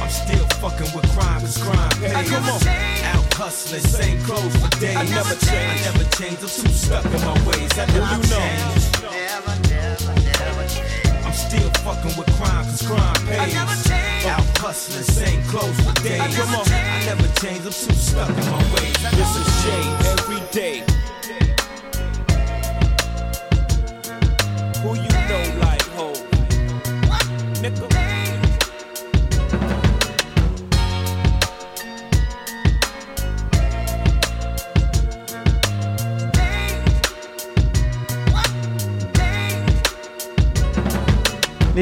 [0.00, 2.30] I'm still fucking with crime, cause crime pays.
[2.30, 3.01] Come on.
[3.42, 4.96] Out hustling, same clothes for days.
[4.96, 5.82] I never change.
[5.82, 6.38] I never change.
[6.42, 7.72] I'm too stuck in my ways.
[7.76, 8.38] I never you know.
[8.38, 8.86] change.
[11.26, 13.56] I'm still fucking with crime, cause crime pays.
[14.26, 16.20] Out hustling, same clothes for days.
[16.20, 16.68] I Come on.
[16.70, 17.66] I never change.
[17.66, 18.94] I'm too stuck in my ways.
[19.10, 19.82] This is Jay
[20.12, 20.84] every day.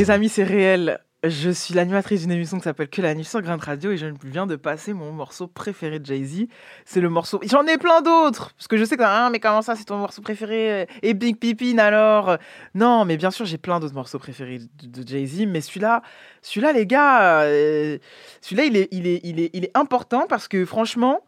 [0.01, 0.98] Les amis, c'est réel.
[1.24, 4.07] Je suis l'animatrice d'une émission qui s'appelle Que la nuit sur Grind Radio et je
[4.24, 6.46] viens de passer mon morceau préféré de Jay-Z.
[6.86, 7.38] C'est le morceau.
[7.42, 9.03] J'en ai plein d'autres Parce que je sais que.
[9.05, 12.38] Ah, mais comment ça, c'est ton morceau préféré Et Big Pippin alors?
[12.74, 15.44] Non, mais bien sûr, j'ai plein d'autres morceaux préférés de, de Jay-Z.
[15.46, 16.01] Mais celui-là,
[16.40, 17.98] celui-là, les gars, euh,
[18.40, 21.26] celui-là, il est, il, est, il, est, il est important parce que franchement,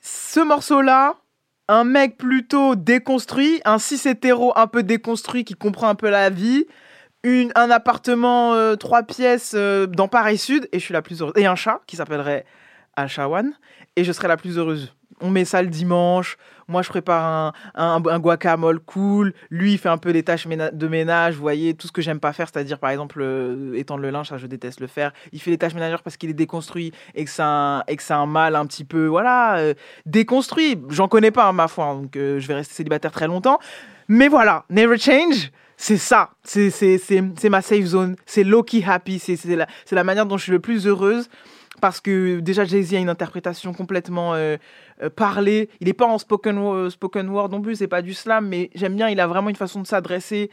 [0.00, 1.16] ce morceau-là,
[1.66, 6.30] un mec plutôt déconstruit, un cis hétéro un peu déconstruit qui comprend un peu la
[6.30, 6.66] vie,
[7.24, 11.34] un appartement euh, trois pièces euh, dans Paris Sud et je suis la plus heureuse.
[11.36, 12.44] Et un chat qui s'appellerait
[12.96, 13.52] Alchawan
[13.96, 14.94] et je serai la plus heureuse.
[15.20, 16.38] On met ça le dimanche.
[16.66, 19.34] Moi, je prépare un, un, guacamole cool.
[19.50, 21.34] Lui, il fait un peu des tâches de ménage.
[21.34, 24.28] Vous voyez, tout ce que j'aime pas faire, c'est-à-dire, par exemple, euh, étendre le linge,
[24.28, 25.12] ça, je déteste le faire.
[25.32, 28.54] Il fait les tâches ménagères parce qu'il est déconstruit et que c'est un, un mâle
[28.54, 29.74] un petit peu, voilà,
[30.06, 30.80] déconstruit.
[30.88, 31.86] J'en connais pas, hein, ma foi.
[31.86, 33.58] Donc, euh, je vais rester célibataire très longtemps.
[34.08, 35.50] Mais voilà, Never Change,
[35.82, 36.30] c'est ça.
[36.44, 38.16] C'est, c'est, c'est, ma safe zone.
[38.26, 39.18] C'est low-key happy.
[39.18, 41.30] C'est, c'est, la, c'est la manière dont je suis le plus heureuse.
[41.80, 44.58] Parce que déjà, Jay-Z a une interprétation complètement euh,
[45.02, 45.70] euh, parlée.
[45.80, 48.68] Il n'est pas en spoken, wo- spoken word non plus, c'est pas du slam, mais
[48.74, 50.50] j'aime bien, il a vraiment une façon de s'adresser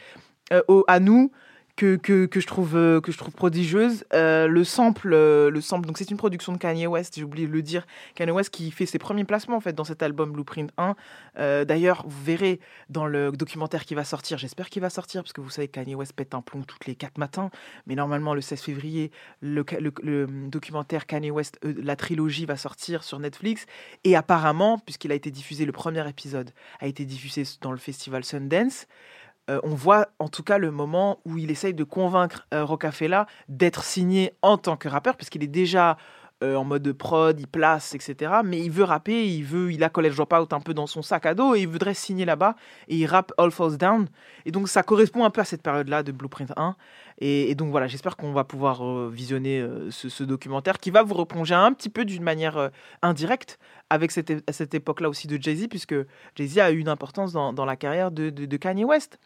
[0.54, 1.30] euh, au- à nous
[1.78, 4.04] que, que, que je trouve, euh, que je trouve prodigieuse.
[4.12, 7.46] Euh, le sample, euh, le sample donc c'est une production de Kanye West, j'ai oublié
[7.46, 7.86] de le dire.
[8.16, 10.96] Kanye West qui fait ses premiers placements en fait dans cet album Blueprint 1.
[11.38, 12.58] Euh, D'ailleurs, vous verrez
[12.90, 15.72] dans le documentaire qui va sortir, j'espère qu'il va sortir, parce que vous savez que
[15.80, 17.48] Kanye West pète un plomb toutes les 4 matins,
[17.86, 19.64] mais normalement le 16 février, le,
[20.02, 23.66] le- documentaire Kanye West, la trilogie va sortir sur Netflix,
[24.02, 26.50] et apparemment, puisqu'il a été diffusé, le premier épisode
[26.80, 28.88] a été diffusé dans le festival Sundance,
[29.48, 33.26] euh, on voit en tout cas le moment où il essaye de convaincre euh, Rocafella
[33.48, 35.96] d'être signé en tant que rappeur, puisqu'il est déjà
[36.44, 38.32] euh, en mode prod, il place, etc.
[38.44, 41.26] Mais il veut rapper, il veut, il a College Dropout un peu dans son sac
[41.26, 42.54] à dos et il voudrait signer là-bas
[42.86, 44.06] et il rappe All Falls Down.
[44.44, 46.76] Et donc ça correspond un peu à cette période-là de Blueprint 1.
[47.20, 51.54] Et, donc voilà, j'espère qu'on va pouvoir euh, visionner ce, documentaire qui va vous replonger
[51.54, 52.70] un petit peu d'une manière
[53.02, 53.58] indirecte
[53.90, 55.96] avec cette, cette époque-là aussi de Jay-Z, puisque
[56.36, 59.18] Jay-Z a eu une importance dans, la carrière de- de Kanye West.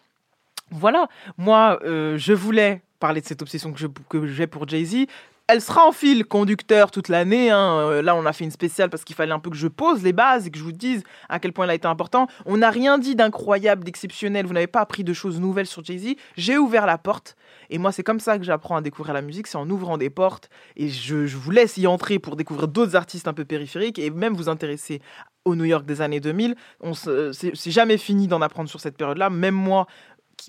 [0.73, 1.07] Voilà,
[1.39, 3.73] moi, euh, je voulais parler de cette obsession
[4.09, 5.07] que j'ai pour Jay-Z.
[5.49, 7.51] Elle sera en fil conducteur toute l'année.
[7.51, 7.77] hein.
[7.81, 10.03] Euh, Là, on a fait une spéciale parce qu'il fallait un peu que je pose
[10.03, 12.27] les bases et que je vous dise à quel point elle a été important.
[12.47, 14.47] On n'a rien dit d'incroyable, d'exceptionnel.
[14.47, 16.15] Vous n'avez pas appris de choses nouvelles sur Jay-Z.
[16.37, 17.37] J'ai ouvert la porte.
[17.71, 19.47] Et moi, c'est comme ça que j'apprends à découvrir la musique.
[19.49, 20.49] C'est en ouvrant des portes.
[20.77, 24.35] Et je, vous laisse y entrer pour découvrir d'autres artistes un peu périphériques et même
[24.35, 25.03] vous intéresser
[25.45, 26.55] au New York des années 2000.
[26.81, 29.29] On se- C'est jamais fini d'en apprendre sur cette période-là.
[29.29, 29.89] Même moi,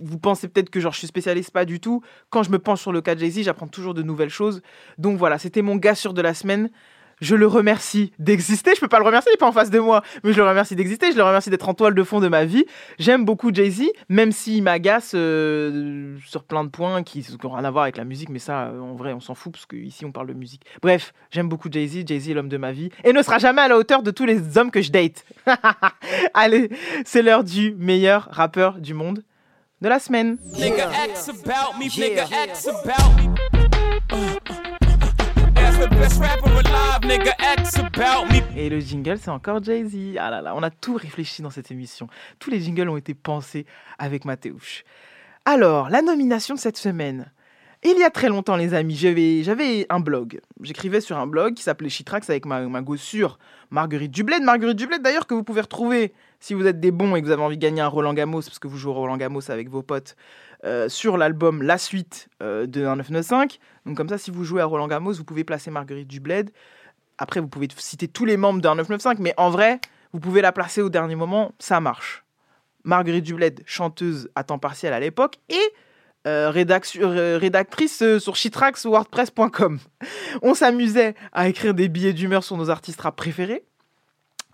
[0.01, 2.01] vous pensez peut-être que genre je suis spécialiste, pas du tout.
[2.29, 4.61] Quand je me penche sur le cas de Jay-Z, j'apprends toujours de nouvelles choses.
[4.97, 6.69] Donc voilà, c'était mon gars sûr de la semaine.
[7.21, 8.71] Je le remercie d'exister.
[8.75, 10.47] Je peux pas le remercier, il est pas en face de moi, mais je le
[10.47, 11.11] remercie d'exister.
[11.11, 12.65] Je le remercie d'être en toile de fond de ma vie.
[12.99, 17.71] J'aime beaucoup Jay-Z, même s'il m'agace euh, sur plein de points qui n'ont rien à
[17.71, 20.11] voir avec la musique, mais ça, euh, en vrai, on s'en fout parce qu'ici on
[20.11, 20.65] parle de musique.
[20.81, 22.05] Bref, j'aime beaucoup Jay-Z.
[22.05, 24.25] Jay-Z est l'homme de ma vie et ne sera jamais à la hauteur de tous
[24.25, 25.25] les hommes que je date.
[26.33, 26.69] Allez,
[27.05, 29.23] c'est l'heure du meilleur rappeur du monde
[29.83, 30.37] de la semaine.
[38.55, 40.15] Et le jingle, c'est encore Jay-Z.
[40.17, 42.07] Ah là là, on a tout réfléchi dans cette émission.
[42.39, 43.65] Tous les jingles ont été pensés
[43.99, 44.85] avec Mathéouche.
[45.43, 47.29] Alors, la nomination de cette semaine.
[47.85, 50.39] Il y a très longtemps, les amis, j'avais, un blog.
[50.61, 53.37] J'écrivais sur un blog qui s'appelait Chitrax avec ma, ma gossure
[53.71, 54.41] Marguerite Dubled.
[54.41, 56.13] Marguerite Dubled, d'ailleurs, que vous pouvez retrouver
[56.43, 58.41] si vous êtes des bons et que vous avez envie de gagner un Roland Gamos,
[58.41, 60.17] parce que vous jouez Roland Gamos avec vos potes,
[60.65, 63.59] euh, sur l'album La Suite euh, de 1995.
[63.85, 66.51] Donc, comme ça, si vous jouez à Roland Gamos, vous pouvez placer Marguerite Dubled.
[67.17, 69.79] Après, vous pouvez citer tous les membres de 1995, mais en vrai,
[70.11, 72.25] vous pouvez la placer au dernier moment, ça marche.
[72.83, 75.61] Marguerite Dubled, chanteuse à temps partiel à l'époque, et
[76.27, 77.01] euh, rédac-
[77.37, 79.79] rédactrice sur shitrax wordpress.com.
[80.41, 83.63] On s'amusait à écrire des billets d'humeur sur nos artistes rap préférés.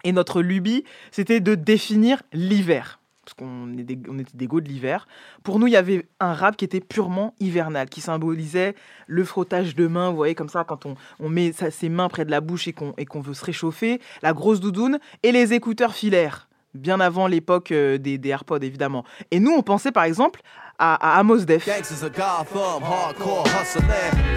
[0.04, 3.00] Et notre lubie, c'était de définir l'hiver.
[3.26, 3.98] parce qu'on était
[4.34, 5.08] des go de l'hiver.
[5.44, 8.76] Pour nous, il y avait un rap qui était purement hivernal, qui symbolisait
[9.08, 12.32] le frottage de mains, vous voyez, comme ça, quand on, met ses mains près de
[12.32, 15.94] la bouche et qu'on et qu'on veut se réchauffer, la grosse doudoune et les écouteurs
[15.94, 19.04] filaires, bien avant l'époque euh, des, des AirPods, évidemment.
[19.32, 20.42] Et nous, on pensait par exemple
[20.80, 21.66] à, à Amos Def.
[21.66, 23.90] Gangsters of Gotham, hardcore hustling.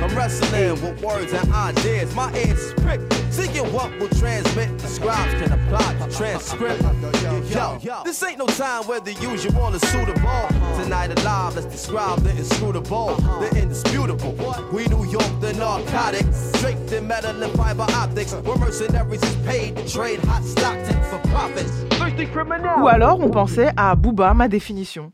[0.03, 2.15] I'm wrestling with words and ideas.
[2.15, 3.15] My ears is pricked.
[3.31, 4.77] Seeking what will transmit.
[4.79, 6.83] The scribes can apply the transcript.
[7.55, 10.49] Yo, this ain't no time where the usual is suitable.
[10.83, 14.35] Tonight alive, let's describe the inscrutable, the indisputable.
[14.73, 16.53] We New York, the narcotics.
[16.61, 18.35] Draped in metal and fiber optics.
[18.35, 21.71] Where mercenaries is paid to trade hot Stockton for profits.
[21.97, 22.83] Thirsty criminal.
[22.83, 25.13] Ou alors, on pensait à Booba, ma définition.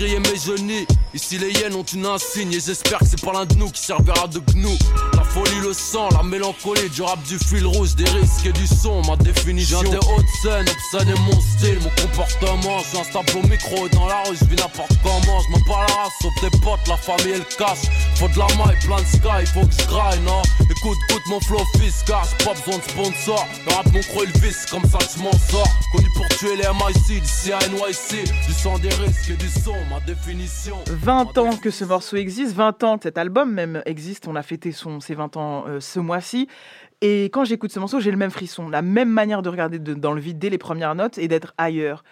[0.00, 3.44] Griller mes genoux, ici les hyènes ont une insigne et j'espère que c'est pas l'un
[3.44, 4.74] de nous qui servira de gnou.
[5.12, 8.66] La folie, le sang, la mélancolie, du rap, du fil rouge, des risques et du
[8.66, 9.82] son, ma définition.
[9.82, 12.78] J'ai des hautes scènes, obscène est mon style, mon comportement.
[12.78, 15.38] Je suis instable au micro et dans la rue, je vis n'importe comment.
[15.42, 17.80] Je m'en pas la race, sauf des potes, la famille et le cash.
[18.14, 20.40] Faut de la maille, plein de sky, faut que je graille, non.
[20.62, 23.46] Écoute, écoute mon flow fiscal, j'ai pas besoin de sponsor.
[23.66, 25.68] Le rap, mon creux, le vice, comme ça je m'en sors.
[25.92, 29.74] Connu pour tuer les MIC, d'ici à NYC, du sang, des risques et du son.
[30.86, 34.42] 20 ans que ce morceau existe, 20 ans que cet album même existe, on a
[34.42, 36.46] fêté son, ses 20 ans euh, ce mois-ci.
[37.00, 39.94] Et quand j'écoute ce morceau, j'ai le même frisson, la même manière de regarder de-
[39.94, 42.04] dans le vide dès les premières notes et d'être ailleurs.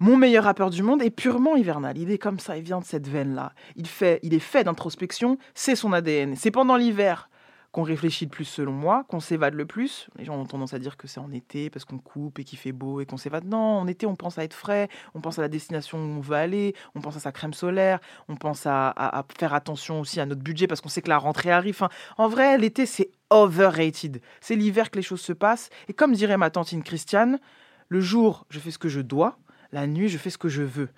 [0.00, 1.96] Mon meilleur rappeur du monde est purement hivernal.
[1.96, 3.52] Il est comme ça, il vient de cette veine-là.
[3.76, 6.34] Il, fait, il est fait d'introspection, c'est son ADN.
[6.34, 7.28] C'est pendant l'hiver
[7.72, 10.08] qu'on réfléchit le plus selon moi, qu'on s'évade le plus.
[10.18, 12.58] Les gens ont tendance à dire que c'est en été parce qu'on coupe et qu'il
[12.58, 13.46] fait beau et qu'on s'évade.
[13.46, 16.20] Non, en été on pense à être frais, on pense à la destination où on
[16.20, 17.98] veut aller, on pense à sa crème solaire,
[18.28, 21.50] on pense à, faire attention aussi à notre budget parce qu'on sait que la rentrée
[21.50, 21.80] arrive.
[22.18, 24.20] En vrai, l'été c'est overrated.
[24.42, 25.70] C'est l'hiver que les choses se passent.
[25.88, 27.40] Et comme dirait ma tantine Christiane,
[27.88, 29.38] le jour je fais ce que je dois,
[29.72, 30.90] la nuit je fais ce que je veux.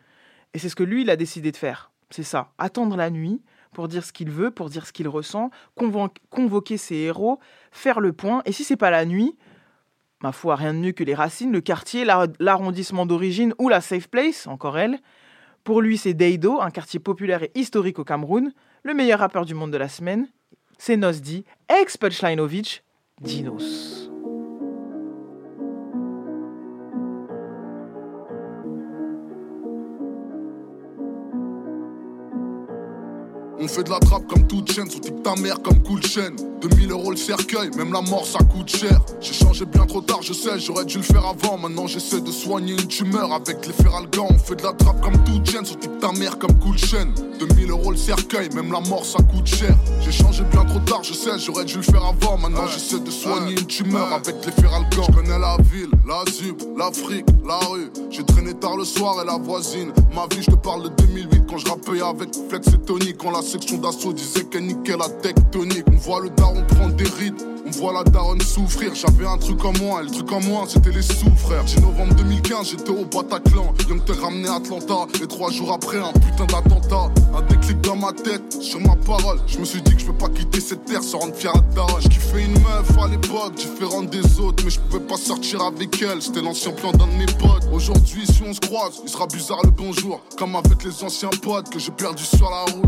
[0.54, 1.92] Et c'est ce que lui il a décidé de faire.
[2.10, 3.40] C'est ça, attendre la nuit
[3.74, 7.38] pour dire ce qu'il veut, pour dire ce qu'il ressent, convo- convoquer ses héros,
[7.70, 8.40] faire le point.
[8.46, 9.36] Et si c'est pas la nuit,
[10.22, 13.82] ma foi, rien de mieux que les racines, le quartier, la- l'arrondissement d'origine ou la
[13.82, 14.98] safe place, encore elle.
[15.64, 18.52] Pour lui, c'est Deido, un quartier populaire et historique au Cameroun.
[18.82, 20.28] Le meilleur rappeur du monde de la semaine,
[20.78, 22.82] c'est Nosdi, ex-Punchlinovic,
[23.20, 24.10] Dinos.
[33.74, 36.36] On fait de la trappe comme toute chaîne, sous type ta mère comme cool chaîne.
[36.60, 39.00] 2000 euros le cercueil, même la mort ça coûte cher.
[39.20, 41.58] J'ai changé bien trop tard, je sais, j'aurais dû le faire avant.
[41.58, 44.28] Maintenant j'essaie de soigner une tumeur avec les feralgans.
[44.30, 47.12] On fait de la trappe comme toute chaîne, sous type ta mère comme cool chaîne.
[47.40, 49.76] 2000 euros le cercueil, même la mort ça coûte cher.
[50.00, 52.38] J'ai changé bien trop tard, je sais, j'aurais dû le faire avant.
[52.38, 55.02] Maintenant j'essaie de soigner une tumeur avec les feralgans.
[55.08, 57.90] Je connais la ville, la zub, l'Afrique, la rue.
[58.10, 59.92] J'ai traîné tard le soir et la voisine.
[60.14, 63.14] Ma vie, je te parle de 2008 quand je rappais avec Flex et Tony.
[63.14, 65.84] Quand la section d'assaut disait qu'elle niquait la tectonique.
[65.90, 68.94] On voit le daron prendre des rides, on voit la daronne souffrir.
[68.94, 71.64] J'avais un truc en moi, et le truc en moi, c'était les sous-frères.
[71.64, 73.72] 10 novembre 2015, j'étais au Bataclan.
[73.88, 75.06] Young te ramené à Atlanta.
[75.22, 77.10] Et trois jours après, un putain d'attentat.
[77.34, 79.38] Un déclic dans ma tête, sur ma parole.
[79.46, 81.60] Je me suis dit que je peux pas quitter cette terre sans rendre fier à
[81.74, 82.02] daronne.
[82.02, 84.62] Je kiffais une meuf à l'époque, différente des autres.
[84.64, 87.66] Mais je pouvais pas sortir avec elle, c'était l'ancien plan d'un de mes potes.
[87.72, 90.20] Aujourd'hui, si on se croise, il sera bizarre le bonjour.
[90.36, 92.84] Comme avec les anciens potes que j'ai perdus sur la route.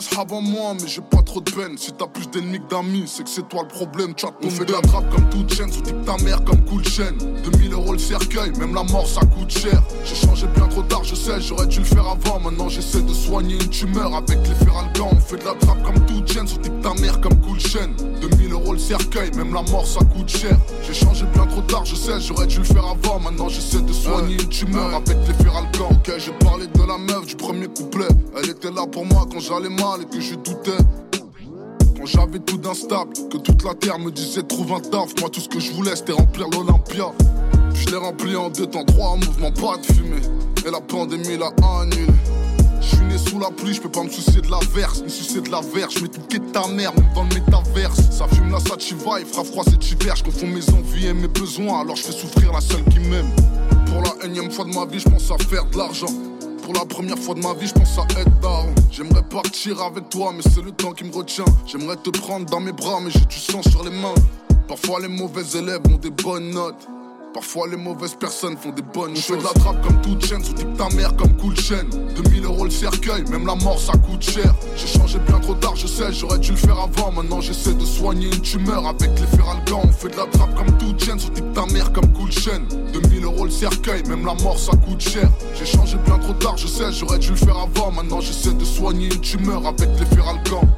[0.00, 1.78] Srabs en moi, mais j'ai pas trop de peine.
[1.78, 4.14] Si t'as plus d'ennemis que d'amis, c'est que c'est toi le problème.
[4.14, 6.84] Tu On fait de la trappe comme toute chaîne, sous type ta mère comme cool
[6.84, 7.16] chaîne.
[7.44, 9.82] 2000 euros le cercueil, même la mort ça coûte cher.
[10.04, 12.40] J'ai changé bien trop tard, je sais, j'aurais dû le faire avant.
[12.40, 15.10] Maintenant j'essaie de soigner une tumeur avec les feralgans.
[15.12, 17.94] On fait de la trappe comme toute chaîne, sous type ta mère comme cool chaîne.
[18.20, 20.56] 2000 euros le cercueil, même la mort ça coûte cher.
[20.82, 23.20] J'ai changé bien trop tard, je sais, j'aurais dû le faire avant.
[23.20, 25.90] Maintenant j'essaie de soigner une tumeur avec les feralgans.
[25.90, 28.08] Ok, j'ai parlé de la meuf du premier couplet.
[28.36, 30.82] Elle était là pour moi quand j'allais mal et que je doutais.
[31.96, 35.14] Quand j'avais tout d'instable, que toute la terre me disait trouve un taf.
[35.20, 37.12] Moi tout ce que je voulais c'était remplir l'Olympia.
[37.74, 40.22] Je l'ai rempli en deux temps, trois mouvements, pas de fumée.
[40.66, 42.06] Et la pandémie l'a annulé.
[42.80, 45.40] Je suis né sous la pluie, je peux pas me soucier de la verse, soucier
[45.40, 48.00] de la mais tout quitte ta mère, même dans le métaverse.
[48.10, 51.28] Ça fume la sativa, il fera froid cet hiver, je confonds mes envies et mes
[51.28, 53.30] besoins, alors je fais souffrir la seule qui m'aime.
[53.86, 56.06] Pour la énième fois de ma vie, je pense à faire de l'argent.
[56.64, 58.74] Pour la première fois de ma vie, je pense à être daron.
[58.90, 61.44] J'aimerais partir avec toi, mais c'est le temps qui me retient.
[61.66, 64.14] J'aimerais te prendre dans mes bras, mais j'ai du sang sur les mains.
[64.66, 66.88] Parfois les mauvais élèves ont des bonnes notes.
[67.34, 69.26] Parfois les mauvaises personnes font des bonnes choses.
[69.26, 71.90] Je fais de la trappe comme toute chaîne, sous type ta mère comme cool chaîne.
[72.14, 74.54] 2000 euros le cercueil, même la mort ça coûte cher.
[74.76, 77.10] J'ai changé bien trop tard, je sais, j'aurais dû le faire avant.
[77.10, 79.82] Maintenant j'essaie de soigner une tumeur avec les feralgans.
[79.82, 82.68] On fait de la trappe comme toute chaîne, sous ta mère comme cool chaîne.
[82.92, 85.28] 2000 euros le cercueil, même la mort ça coûte cher.
[85.56, 87.90] J'ai changé bien trop tard, je sais, j'aurais dû le faire avant.
[87.90, 90.68] Maintenant j'essaie de soigner une tumeur avec les feralcans.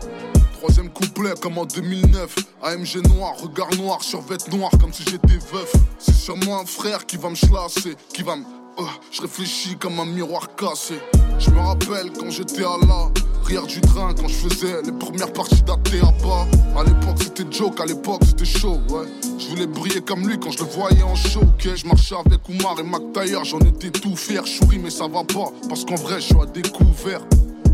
[0.66, 5.72] Troisième couplet comme en 2009 AMG noir, regard noir, survêt noir comme si j'étais veuf.
[6.00, 8.42] C'est sûrement un frère qui va me chlasser Qui va me...
[8.42, 10.98] euh, je réfléchis comme un miroir cassé.
[11.38, 13.12] Je me rappelle quand j'étais à la
[13.44, 17.86] Rire du train quand je faisais les premières parties d'ATABA À l'époque c'était joke, à
[17.86, 19.06] l'époque c'était chaud, ouais.
[19.38, 21.76] Je voulais briller comme lui quand je le voyais en show, ok.
[21.76, 25.06] Je marchais avec Oumar et Mac Taylor, j'en étais tout fier Je souris mais ça
[25.06, 27.20] va pas, parce qu'en vrai je suis à découvert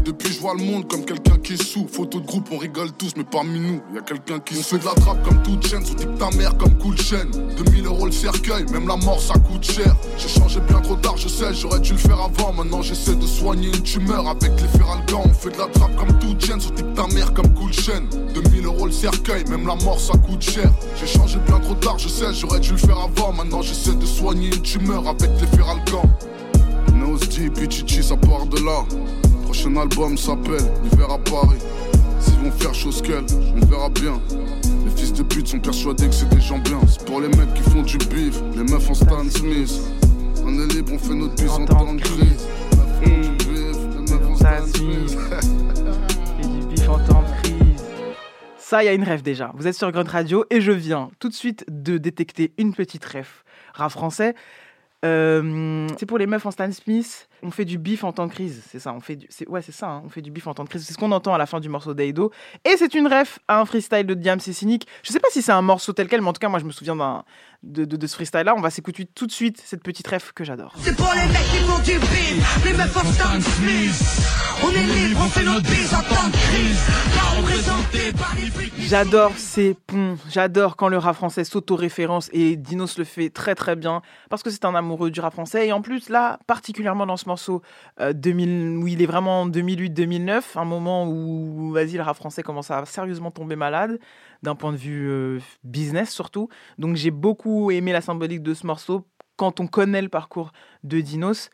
[0.02, 1.86] depuis je vois le monde comme quelqu'un qui sous.
[1.86, 4.78] Photo de groupe on rigole tous mais parmi nous y a quelqu'un qui se fait
[4.78, 5.84] de la trappe comme toute chaîne.
[5.84, 7.30] Sous ta mère comme cool chaîne.
[7.56, 9.94] 2000 euros le cercueil même la mort ça coûte cher.
[10.18, 12.52] J'ai changé bien trop tard je sais j'aurais dû le faire avant.
[12.52, 16.18] Maintenant j'essaie de soigner une tumeur avec les feralgans On fait de la trappe comme
[16.18, 16.60] toute chaîne.
[16.60, 18.08] Sous ta mère comme cool chaîne.
[18.34, 20.70] 2000 euros le cercueil même la mort ça coûte cher.
[20.96, 23.32] J'ai changé bien trop tard je sais j'aurais dû le faire avant.
[23.32, 26.08] Maintenant j'essaie de soigner une tumeur avec les feralgans
[26.94, 28.84] Nosdi, Pichichi, ça part de là.
[29.52, 31.58] Prochain album s'appelle L'hiver à Paris.
[32.20, 34.18] S'ils vont faire chose qu'elle, on verra bien.
[34.82, 36.80] Les fils de pute sont persuadés que c'est des gens bien.
[36.88, 39.78] C'est pour les mecs qui font du bif, les meufs en Stan Smith.
[40.42, 42.48] On est libre, on fait notre bise en temps de crise.
[42.70, 45.18] Les meufs font du bif, les meufs en Stan Smith.
[46.40, 47.84] Et du bif en temps de crise.
[48.56, 49.52] Ça, il y a une rêve déjà.
[49.54, 53.04] Vous êtes sur Grunt Radio et je viens tout de suite de détecter une petite
[53.04, 53.28] rêve
[53.74, 54.34] rap français.
[55.04, 57.28] Euh, c'est pour les meufs en Stan Smith.
[57.42, 58.92] On fait du bif en temps de crise, c'est ça.
[58.92, 59.88] On fait du, ouais, c'est ça.
[59.88, 60.86] hein, on fait du bif en temps de crise.
[60.86, 62.30] C'est ce qu'on entend à la fin du morceau d'Aido.
[62.64, 64.86] Et c'est une ref à un freestyle de Diam c'est cynique.
[65.02, 66.64] Je sais pas si c'est un morceau tel quel, mais en tout cas, moi, je
[66.64, 67.24] me souviens d'un,
[67.62, 68.54] de, de, de ce freestyle-là.
[68.56, 70.74] On va s'écouter tout de suite cette petite ref que j'adore.
[70.78, 74.26] C'est pour les mecs qui font du bif, les meufs en Stan Smith.
[74.64, 76.80] On est libre, on fait notre bise en temps de crise.
[77.14, 78.72] Pas représenté par les flics.
[78.78, 83.74] J'adore ces ponts, j'adore quand le rap français s'auto-référence et Dinos le fait très très
[83.74, 87.16] bien parce que c'est un amoureux du rap français et en plus là, particulièrement dans
[87.16, 87.62] ce morceau
[88.00, 92.42] euh, 2000, où il est vraiment en 2008-2009, un moment où vas-y le rap français
[92.42, 93.98] commence à sérieusement tomber malade
[94.42, 96.48] d'un point de vue euh, business surtout.
[96.78, 100.52] Donc j'ai beaucoup aimé la symbolique de ce morceau quand on connaît le parcours
[100.84, 101.50] de Dinos.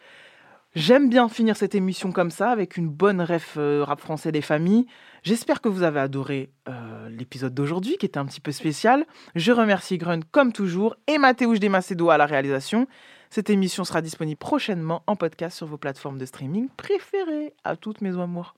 [0.74, 4.42] J'aime bien finir cette émission comme ça, avec une bonne ref euh, rap français des
[4.42, 4.86] familles.
[5.22, 9.06] J'espère que vous avez adoré euh, l'épisode d'aujourd'hui, qui était un petit peu spécial.
[9.34, 12.86] Je remercie Grun comme toujours et Mathéouche Desmacedo à la réalisation.
[13.30, 17.54] Cette émission sera disponible prochainement en podcast sur vos plateformes de streaming préférées.
[17.64, 18.54] À toutes mes amours.